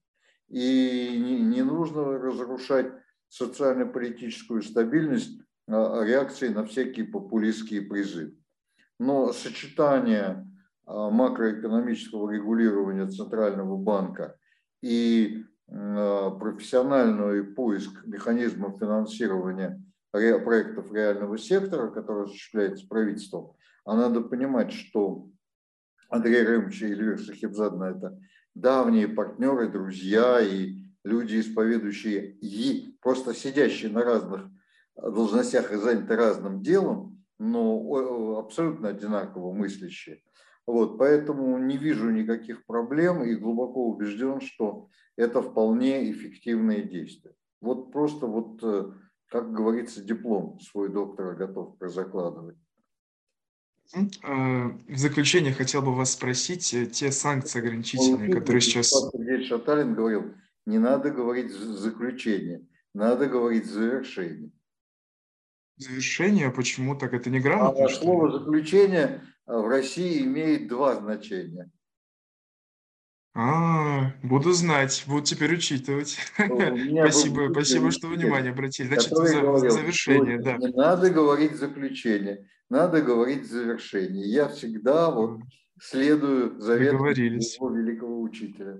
И 0.48 1.18
не, 1.18 1.62
нужно 1.62 2.18
разрушать 2.18 2.92
социально-политическую 3.28 4.62
стабильность 4.62 5.40
а, 5.68 6.04
реакцией 6.04 6.54
на 6.54 6.64
всякие 6.64 7.06
популистские 7.06 7.82
призывы. 7.82 8.36
Но 8.98 9.32
сочетание 9.32 10.46
а, 10.86 11.10
макроэкономического 11.10 12.30
регулирования 12.30 13.06
Центрального 13.08 13.76
банка 13.76 14.36
и 14.82 15.44
профессиональный 15.68 17.42
поиск 17.42 18.06
механизмов 18.06 18.78
финансирования 18.78 19.82
проектов 20.12 20.92
реального 20.92 21.38
сектора, 21.38 21.90
который 21.90 22.26
осуществляется 22.26 22.86
правительством, 22.86 23.56
а 23.84 23.96
надо 23.96 24.20
понимать, 24.20 24.72
что 24.72 25.28
Андрей 26.08 26.44
Рымович 26.44 26.82
и 26.82 26.86
Эльвира 26.86 27.18
Сахибзадна– 27.18 27.84
это 27.96 28.18
давние 28.56 29.06
партнеры, 29.06 29.68
друзья 29.68 30.40
и 30.40 30.76
люди, 31.04 31.40
исповедующие, 31.40 32.32
и 32.40 32.96
просто 33.02 33.34
сидящие 33.34 33.92
на 33.92 34.02
разных 34.02 34.46
должностях 34.96 35.72
и 35.72 35.76
заняты 35.76 36.16
разным 36.16 36.62
делом, 36.62 37.22
но 37.38 38.38
абсолютно 38.38 38.88
одинаково 38.88 39.52
мыслящие. 39.52 40.22
Вот, 40.66 40.98
поэтому 40.98 41.58
не 41.58 41.76
вижу 41.76 42.10
никаких 42.10 42.64
проблем 42.64 43.22
и 43.22 43.36
глубоко 43.36 43.86
убежден, 43.88 44.40
что 44.40 44.88
это 45.16 45.42
вполне 45.42 46.10
эффективные 46.10 46.82
действия. 46.82 47.34
Вот 47.60 47.92
просто 47.92 48.26
вот, 48.26 48.58
э, 48.62 48.90
как 49.28 49.52
говорится, 49.52 50.02
диплом 50.02 50.58
свой 50.60 50.88
доктора 50.88 51.34
готов 51.34 51.78
прозакладывать. 51.78 52.56
А, 54.22 54.68
в 54.88 54.96
заключение 54.96 55.52
хотел 55.52 55.82
бы 55.82 55.94
вас 55.94 56.12
спросить, 56.12 56.74
э, 56.74 56.86
те 56.86 57.12
санкции 57.12 57.60
ограничительные, 57.60 58.32
которые 58.32 58.60
сейчас... 58.60 58.90
Сергей 58.90 59.46
Шаталин 59.46 59.94
говорил, 59.94 60.34
не 60.66 60.78
надо 60.78 61.10
говорить 61.10 61.52
заключение, 61.52 62.66
надо 62.94 63.26
говорить 63.26 63.66
завершение. 63.66 64.50
Завершение? 65.76 66.50
Почему 66.50 66.96
так? 66.96 67.12
Это 67.12 67.30
неграмотно? 67.30 67.84
А 67.84 67.88
слово 67.88 68.38
заключение 68.38 69.22
в 69.46 69.68
России 69.68 70.22
имеет 70.22 70.68
два 70.68 70.96
значения. 70.96 71.70
А, 73.38 74.12
буду 74.22 74.52
знать, 74.52 75.04
буду 75.06 75.20
теперь 75.20 75.52
учитывать. 75.52 76.16
Спасибо, 76.36 77.50
спасибо, 77.52 77.90
что 77.90 78.08
внимание 78.08 78.52
обратили. 78.52 78.86
Значит, 78.86 79.10
за, 79.10 79.68
завершение, 79.68 80.38
да. 80.38 80.56
Не 80.56 80.68
надо 80.68 81.10
говорить 81.10 81.54
заключение, 81.54 82.48
надо 82.70 83.02
говорить 83.02 83.46
завершение. 83.46 84.26
Я 84.26 84.48
всегда 84.48 85.10
вот 85.10 85.40
следую 85.78 86.58
завету 86.58 86.96
своего 87.42 87.70
великого 87.70 88.22
учителя. 88.22 88.78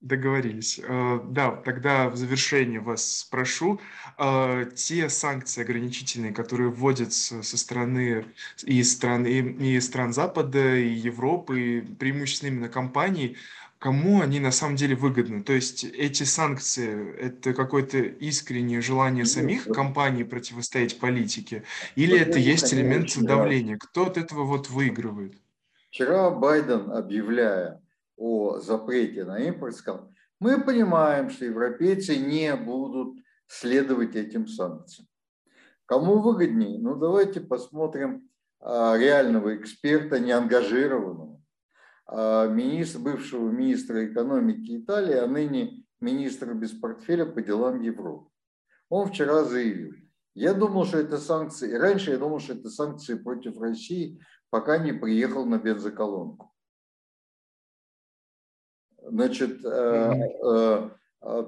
Договорились. 0.00 0.80
Э, 0.82 1.20
да, 1.28 1.50
тогда 1.56 2.08
в 2.08 2.16
завершение 2.16 2.80
вас 2.80 3.18
спрошу. 3.18 3.80
Э, 4.18 4.64
те 4.74 5.10
санкции 5.10 5.60
ограничительные, 5.60 6.32
которые 6.32 6.70
вводятся 6.70 7.42
со 7.42 7.58
стороны 7.58 8.24
и 8.64 8.82
стран, 8.82 9.26
и, 9.26 9.42
и 9.42 9.78
стран 9.80 10.14
Запада, 10.14 10.74
и 10.74 10.88
Европы, 10.88 11.60
и 11.60 11.80
преимущественно 11.82 12.48
именно 12.48 12.68
компаний, 12.70 13.36
кому 13.80 14.20
они 14.20 14.38
на 14.40 14.52
самом 14.52 14.76
деле 14.76 14.94
выгодны? 14.94 15.42
То 15.42 15.54
есть 15.54 15.84
эти 15.84 16.22
санкции– 16.22 17.16
это 17.18 17.54
какое-то 17.54 17.98
искреннее 17.98 18.82
желание 18.82 19.24
самих 19.24 19.64
компаний 19.64 20.22
противостоять 20.22 21.00
политике? 21.00 21.64
Или 21.96 22.18
это 22.18 22.38
есть 22.38 22.72
элемент 22.72 23.18
давления? 23.18 23.78
Кто 23.78 24.06
от 24.06 24.18
этого 24.18 24.44
вот 24.44 24.68
выигрывает? 24.68 25.34
Вчера 25.88 26.30
Байден, 26.30 26.92
объявляя 26.92 27.82
о 28.16 28.60
запрете 28.60 29.24
на 29.24 29.40
импорт, 29.40 29.74
сказал, 29.74 30.12
мы 30.38 30.60
понимаем, 30.60 31.30
что 31.30 31.46
европейцы 31.46 32.16
не 32.16 32.54
будут 32.54 33.18
следовать 33.46 34.14
этим 34.14 34.46
санкциям. 34.46 35.08
Кому 35.86 36.20
выгоднее? 36.20 36.78
Ну, 36.78 36.96
давайте 36.96 37.40
посмотрим 37.40 38.28
а, 38.60 38.96
реального 38.96 39.56
эксперта, 39.56 40.20
неангажированного. 40.20 41.29
А, 42.12 42.48
министр, 42.48 42.98
бывшего 42.98 43.48
министра 43.50 44.04
экономики 44.04 44.78
Италии, 44.78 45.14
а 45.14 45.28
ныне 45.28 45.84
министра 46.00 46.52
без 46.54 46.72
портфеля 46.72 47.24
по 47.24 47.40
делам 47.40 47.80
Европы. 47.82 48.28
Он 48.88 49.06
вчера 49.06 49.44
заявил, 49.44 49.92
я 50.34 50.52
думал, 50.52 50.86
что 50.86 50.98
это 50.98 51.18
санкции, 51.18 51.72
раньше 51.72 52.10
я 52.10 52.18
думал, 52.18 52.40
что 52.40 52.54
это 52.54 52.68
санкции 52.68 53.14
против 53.14 53.60
России, 53.60 54.20
пока 54.50 54.78
не 54.78 54.92
приехал 54.92 55.46
на 55.46 55.58
бензоколонку. 55.58 56.52
Значит, 59.02 59.64
mm-hmm. 59.64 60.96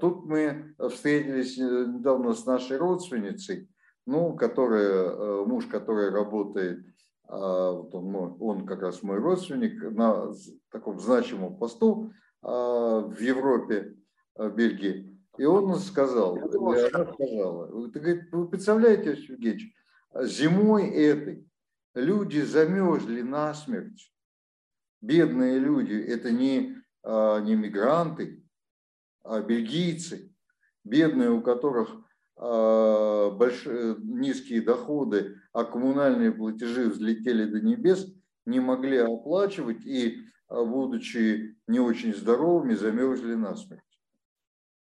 тут 0.01 0.27
мы 0.27 0.77
встретились 0.91 1.59
недавно 1.59 2.35
с 2.35 2.47
нашей 2.47 2.77
родственницей, 2.77 3.69
ну, 4.07 4.37
которая, 4.37 5.45
муж, 5.45 5.67
который 5.67 6.11
работает 6.11 6.87
а, 6.87 6.92
вот 7.33 7.95
он, 7.95 8.37
он 8.41 8.67
как 8.67 8.83
раз 8.83 9.03
мой 9.03 9.19
родственник, 9.19 9.83
на 9.91 10.35
таком 10.71 11.01
значимом 11.01 11.57
посту 11.57 12.13
а, 12.43 13.01
в 13.01 13.19
Европе, 13.21 13.97
в 14.35 14.51
Бельгии. 14.51 15.19
И 15.39 15.45
он 15.45 15.77
сказал, 15.79 16.37
и 16.37 16.41
она 16.41 17.07
сказала, 17.07 17.91
ты, 17.91 18.01
говорит, 18.01 18.33
вы 18.33 18.49
представляете, 18.49 19.13
Евгеньевич, 19.13 19.75
зимой 20.15 20.91
этой 20.91 21.49
люди 21.95 22.41
замерзли 22.41 23.23
насмерть. 23.23 24.13
Бедные 25.01 25.59
люди, 25.59 25.95
это 25.95 26.31
не, 26.31 26.77
а, 27.03 27.41
не 27.41 27.57
мигранты, 27.57 28.45
а 29.25 29.41
бельгийцы, 29.41 30.35
бедные, 30.85 31.31
у 31.31 31.41
которых 31.41 31.97
большие, 32.37 33.97
низкие 33.99 34.63
доходы, 34.63 35.37
а 35.53 35.65
коммунальные 35.65 36.33
платежи 36.33 36.89
взлетели 36.89 37.45
до 37.45 37.61
небес, 37.61 38.13
не 38.47 38.61
могли 38.61 38.99
оплачивать 38.99 39.85
и, 39.85 40.25
а, 40.49 40.65
будучи 40.65 41.57
не 41.67 41.81
очень 41.81 42.15
здоровыми, 42.15 42.75
замерзли 42.75 43.35
насмерть. 43.35 43.81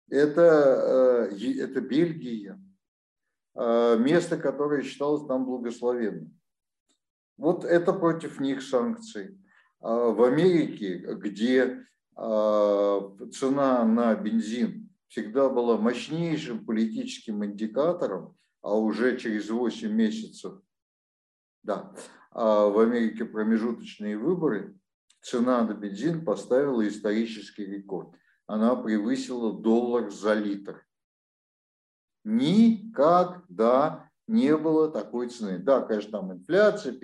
Это, 0.10 1.30
э, 1.32 1.60
это 1.60 1.82
Бельгия, 1.82 2.62
а, 3.56 3.98
место, 3.98 4.38
которое 4.38 4.84
считалось 4.84 5.26
там 5.28 5.46
благословенным. 5.46 6.38
Вот 7.38 7.65
это 7.65 7.93
против 7.93 8.39
них 8.39 8.62
санкции. 8.62 9.39
А 9.80 10.12
в 10.12 10.24
Америке, 10.24 11.00
где 11.15 11.84
цена 12.15 13.84
на 13.86 14.13
бензин 14.13 14.83
всегда 15.13 15.47
была 15.47 15.78
мощнейшим 15.78 16.65
политическим 16.65 17.45
индикатором, 17.45 18.36
а 18.63 18.76
уже 18.76 19.15
через 19.19 19.47
8 19.47 19.91
месяцев, 19.91 20.60
да, 21.62 21.93
а 22.32 22.67
в 22.67 22.80
Америке 22.80 23.23
промежуточные 23.23 24.17
выборы, 24.17 24.76
цена 25.21 25.63
на 25.65 25.76
бензин 25.76 26.26
поставила 26.26 26.86
исторический 26.88 27.63
рекорд. 27.63 28.15
Она 28.47 28.76
превысила 28.76 29.54
доллар 29.54 30.10
за 30.10 30.34
литр. 30.34 30.84
Никогда 32.23 34.10
не 34.28 34.58
было 34.58 34.89
такой 34.89 35.30
цены. 35.30 35.60
Да, 35.60 35.82
конечно, 35.82 36.12
там 36.12 36.34
инфляция, 36.34 36.97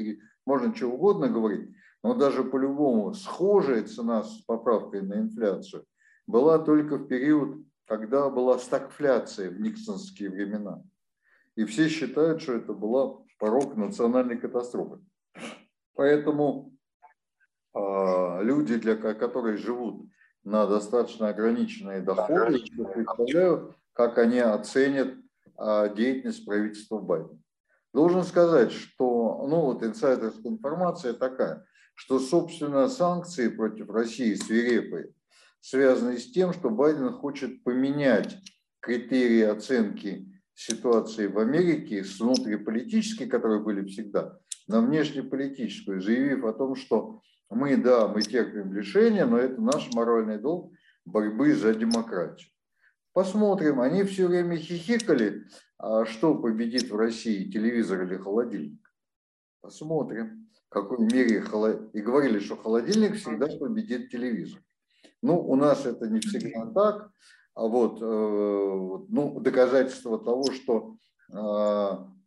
можно 0.48 0.76
что 0.76 0.88
угодно 0.88 1.28
говорить, 1.28 1.76
но 2.02 2.15
даже 2.15 2.43
по-любому 2.43 3.13
схожая 3.13 3.84
цена 3.84 4.24
с 4.24 4.41
поправкой 4.48 5.04
на 5.04 5.19
инфляцию 5.19 5.86
была 6.26 6.58
только 6.58 6.98
в 6.98 7.08
период, 7.08 7.68
когда 7.89 8.30
была 8.30 8.60
стагфляция 8.60 9.49
в 9.49 9.60
никсонские 9.60 10.30
времена. 10.30 10.84
И 11.56 11.65
все 11.65 11.89
считают, 11.89 12.39
что 12.39 12.54
это 12.54 12.71
была 12.71 13.17
порог 13.39 13.75
национальной 13.75 14.38
катастрофы. 14.38 14.99
Поэтому 15.95 16.71
э, 17.73 18.43
люди, 18.43 18.75
для, 18.75 18.95
которые 18.95 19.58
живут 19.58 20.08
на 20.43 20.67
достаточно 20.67 21.30
ограниченные 21.30 22.02
доходы, 22.02 22.60
я 22.78 22.86
представляю, 22.86 23.75
как 23.93 24.19
они 24.19 24.38
оценят 24.38 25.15
э, 25.58 25.95
деятельность 25.95 26.45
правительства 26.45 26.99
Байдена. 26.99 27.41
Должен 27.91 28.23
сказать, 28.23 28.71
что 28.71 29.47
ну 29.47 29.62
вот 29.62 29.82
инсайдерская 29.82 30.52
информация 30.52 31.13
такая, 31.13 31.65
что, 31.95 32.19
собственно, 32.19 32.88
санкции 32.88 33.47
против 33.49 33.89
России 33.89 34.36
свирепые, 34.36 35.12
связаны 35.62 36.17
с 36.17 36.32
тем, 36.32 36.54
что 36.54 36.69
Байден 36.69 37.12
хочет 37.12 37.63
поменять 37.63 38.38
критерии 38.80 39.41
оценки 39.41 40.32
ситуации 40.54 41.28
в 41.28 41.39
Америке 41.39 42.04
с 42.04 42.19
внутриполитической, 42.19 43.28
которые 43.28 43.62
были 43.62 43.86
всегда, 43.88 44.38
на 44.67 44.82
внешнеполитическую, 44.82 46.02
заявив 46.02 46.43
о 46.45 46.54
том, 46.54 46.76
что 46.76 47.22
мы, 47.50 47.78
да, 47.78 48.08
мы 48.08 48.22
терпим 48.22 48.74
лишения, 48.74 49.26
но 49.26 49.38
это 49.38 49.62
наш 49.62 49.91
моральный 49.93 50.38
долг 50.38 50.74
борьбы 51.06 51.56
за 51.56 51.74
демократию. 51.74 52.50
Посмотрим, 53.13 53.82
они 53.82 54.04
все 54.04 54.28
время 54.28 54.58
хихикали, 54.58 55.48
а 55.78 56.06
что 56.06 56.36
победит 56.36 56.91
в 56.91 56.95
России, 56.95 57.50
телевизор 57.50 58.04
или 58.04 58.17
холодильник. 58.17 58.80
Посмотрим, 59.62 60.48
в 60.67 60.69
какой 60.69 61.00
мере 61.00 61.41
холод... 61.41 61.89
и 61.93 62.02
говорили, 62.02 62.39
что 62.39 62.56
холодильник 62.56 63.15
всегда 63.15 63.48
победит 63.48 64.12
телевизор. 64.12 64.62
Ну, 65.21 65.39
у 65.39 65.55
нас 65.55 65.86
это 65.86 66.08
не 66.08 66.19
всегда 66.19 66.65
так, 66.67 67.12
а 67.60 67.67
вот, 67.67 68.01
э, 68.01 69.05
ну, 69.10 69.39
доказательство 69.41 70.17
того, 70.17 70.45
что 70.53 70.95
э, 71.29 71.36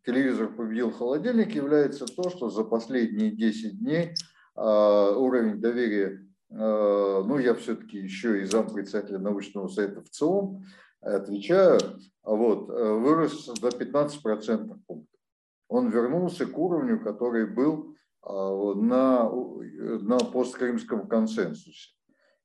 телевизор 0.05 0.53
победил 0.53 0.91
холодильник, 0.91 1.55
является 1.55 2.05
то, 2.05 2.29
что 2.29 2.51
за 2.51 2.63
последние 2.63 3.31
10 3.31 3.79
дней 3.79 4.13
э, 4.55 4.61
уровень 4.61 5.59
доверия, 5.59 6.19
ну, 6.55 7.39
я 7.39 7.55
все-таки 7.55 7.97
еще 7.97 8.43
и 8.43 8.45
зампредседателя 8.45 9.17
научного 9.17 9.69
совета 9.69 10.01
в 10.01 10.09
ЦИОМ 10.11 10.63
отвечаю, 11.01 11.79
вот, 12.21 12.67
вырос 12.67 13.47
до 13.59 13.69
15% 13.69 14.79
пунктов. 14.85 15.19
Он 15.67 15.89
вернулся 15.89 16.45
к 16.45 16.55
уровню, 16.55 17.03
который 17.03 17.47
был 17.47 17.95
на, 18.23 19.31
на 19.31 20.19
посткримском 20.19 21.07
консенсусе. 21.07 21.95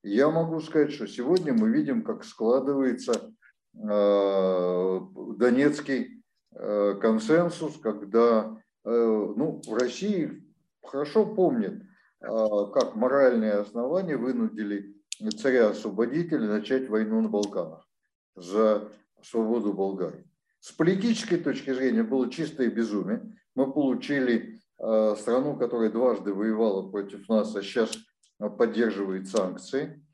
Я 0.09 0.31
могу 0.31 0.61
сказать, 0.61 0.93
что 0.93 1.07
сегодня 1.07 1.53
мы 1.53 1.69
видим, 1.69 2.03
как 2.03 2.25
складывается 2.25 3.31
э, 3.75 5.01
Донецкий 5.37 6.23
э, 6.51 6.95
консенсус, 6.99 7.79
когда 7.79 8.57
э, 8.85 8.91
ну, 8.91 9.61
в 9.67 9.75
России 9.75 10.43
хорошо 10.83 11.27
помнят, 11.27 11.83
как 12.21 12.97
моральные 12.97 13.53
основания 13.53 14.17
вынудили 14.17 14.97
царя-освободителя 15.41 16.49
начать 16.49 16.89
войну 16.89 17.21
на 17.21 17.29
Балканах 17.29 17.87
за 18.35 18.89
свободу 19.23 19.73
Болгарии. 19.73 20.25
С 20.59 20.73
политической 20.73 21.37
точки 21.37 21.73
зрения 21.73 22.03
было 22.03 22.29
чистое 22.29 22.71
безумие. 22.71 23.39
Мы 23.55 23.73
получили 23.73 24.61
страну, 24.77 25.57
которая 25.57 25.91
дважды 25.91 26.33
воевала 26.33 26.91
против 26.91 27.29
нас, 27.29 27.55
а 27.55 27.63
сейчас 27.63 27.97
поддерживает 28.39 29.29
санкции. 29.29 30.05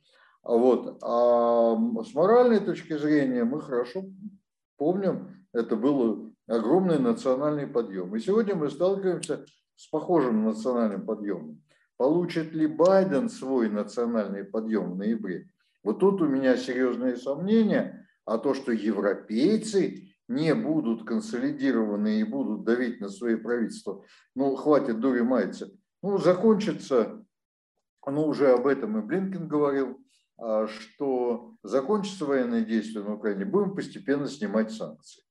Вот. 0.42 0.98
А 1.02 1.76
с 2.04 2.14
моральной 2.14 2.60
точки 2.60 2.96
зрения 2.96 3.44
мы 3.44 3.60
хорошо 3.60 4.04
помним, 4.76 5.46
это 5.52 5.76
был 5.76 6.32
огромный 6.46 6.98
национальный 6.98 7.66
подъем. 7.66 8.14
И 8.14 8.20
сегодня 8.20 8.54
мы 8.54 8.70
сталкиваемся 8.70 9.44
с 9.76 9.86
похожим 9.88 10.44
национальным 10.44 11.06
подъемом. 11.06 11.62
Получит 11.96 12.52
ли 12.52 12.66
Байден 12.66 13.28
свой 13.28 13.68
национальный 13.68 14.44
подъем 14.44 14.92
в 14.92 14.96
ноябре? 14.96 15.48
Вот 15.82 16.00
тут 16.00 16.20
у 16.22 16.26
меня 16.26 16.56
серьезные 16.56 17.16
сомнения, 17.16 18.06
а 18.24 18.38
то, 18.38 18.54
что 18.54 18.72
европейцы 18.72 20.14
не 20.28 20.54
будут 20.54 21.06
консолидированы 21.06 22.20
и 22.20 22.24
будут 22.24 22.64
давить 22.64 23.00
на 23.00 23.08
свои 23.08 23.36
правительства, 23.36 24.02
ну, 24.34 24.56
хватит 24.56 25.00
дури 25.00 25.20
маяться. 25.20 25.70
Ну, 26.02 26.18
закончится 26.18 27.24
ну, 28.10 28.26
уже 28.26 28.52
об 28.52 28.66
этом 28.66 28.98
и 28.98 29.02
Блинкен 29.02 29.48
говорил, 29.48 29.98
а, 30.36 30.66
что 30.66 31.54
закончится 31.62 32.26
военные 32.26 32.64
действия 32.64 33.02
на 33.02 33.14
Украине, 33.14 33.44
будем 33.44 33.74
постепенно 33.74 34.26
снимать 34.26 34.72
санкции. 34.72 35.22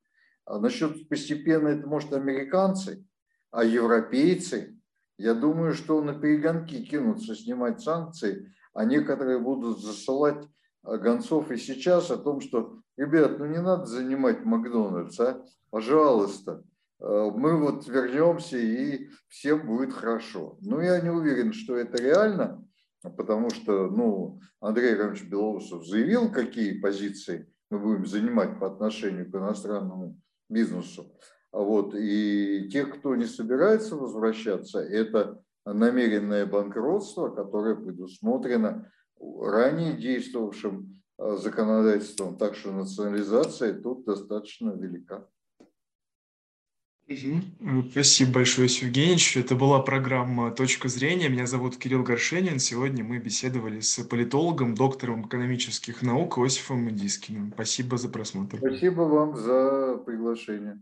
А 0.45 0.59
насчет 0.59 1.09
постепенно 1.09 1.69
это 1.69 1.87
может 1.87 2.13
американцы, 2.13 3.05
а 3.51 3.63
европейцы, 3.63 4.79
я 5.17 5.33
думаю, 5.33 5.73
что 5.73 6.01
на 6.01 6.13
перегонки 6.13 6.83
кинутся 6.85 7.35
снимать 7.35 7.81
санкции, 7.81 8.53
а 8.73 8.85
некоторые 8.85 9.39
будут 9.39 9.81
засылать 9.81 10.47
а, 10.83 10.97
гонцов 10.97 11.51
и 11.51 11.57
сейчас 11.57 12.09
о 12.09 12.17
том, 12.17 12.39
что, 12.39 12.79
ребят, 12.97 13.39
ну 13.39 13.45
не 13.45 13.61
надо 13.61 13.85
занимать 13.85 14.45
Макдональдс, 14.45 15.19
а? 15.19 15.43
пожалуйста, 15.69 16.63
мы 16.99 17.57
вот 17.57 17.85
вернемся 17.85 18.57
и 18.57 19.09
всем 19.27 19.65
будет 19.65 19.91
хорошо. 19.91 20.57
Но 20.61 20.81
я 20.81 21.01
не 21.01 21.09
уверен, 21.09 21.51
что 21.51 21.75
это 21.75 22.01
реально, 22.01 22.62
потому 23.09 23.49
что 23.49 23.89
ну, 23.89 24.39
Андрей 24.59 24.95
Иванович 24.95 25.23
Белоусов 25.23 25.85
заявил, 25.85 26.31
какие 26.31 26.79
позиции 26.79 27.51
мы 27.69 27.79
будем 27.79 28.05
занимать 28.05 28.59
по 28.59 28.67
отношению 28.67 29.29
к 29.31 29.35
иностранному 29.35 30.19
бизнесу. 30.49 31.11
Вот. 31.51 31.93
И 31.95 32.69
те, 32.71 32.85
кто 32.85 33.15
не 33.15 33.25
собирается 33.25 33.95
возвращаться, 33.95 34.79
это 34.79 35.41
намеренное 35.65 36.45
банкротство, 36.45 37.29
которое 37.29 37.75
предусмотрено 37.75 38.91
ранее 39.19 39.93
действовавшим 39.93 41.01
э, 41.17 41.37
законодательством. 41.37 42.37
Так 42.37 42.55
что 42.55 42.71
национализация 42.71 43.73
тут 43.73 44.05
достаточно 44.05 44.71
велика. 44.71 45.27
Спасибо 47.91 48.31
большое, 48.31 48.69
Евгеньевич. 48.69 49.35
Это 49.37 49.55
была 49.55 49.81
программа 49.81 50.51
«Точка 50.51 50.87
зрения». 50.87 51.27
Меня 51.29 51.45
зовут 51.45 51.77
Кирилл 51.77 52.01
Горшенин. 52.01 52.59
Сегодня 52.59 53.03
мы 53.03 53.19
беседовали 53.19 53.81
с 53.81 54.01
политологом, 54.03 54.73
доктором 54.73 55.27
экономических 55.27 56.01
наук 56.01 56.37
Осифом 56.37 56.81
Медискиным. 56.85 57.51
Спасибо 57.53 57.97
за 57.97 58.09
просмотр. 58.09 58.57
Спасибо 58.57 59.01
вам 59.01 59.35
за 59.35 60.01
приглашение. 60.05 60.81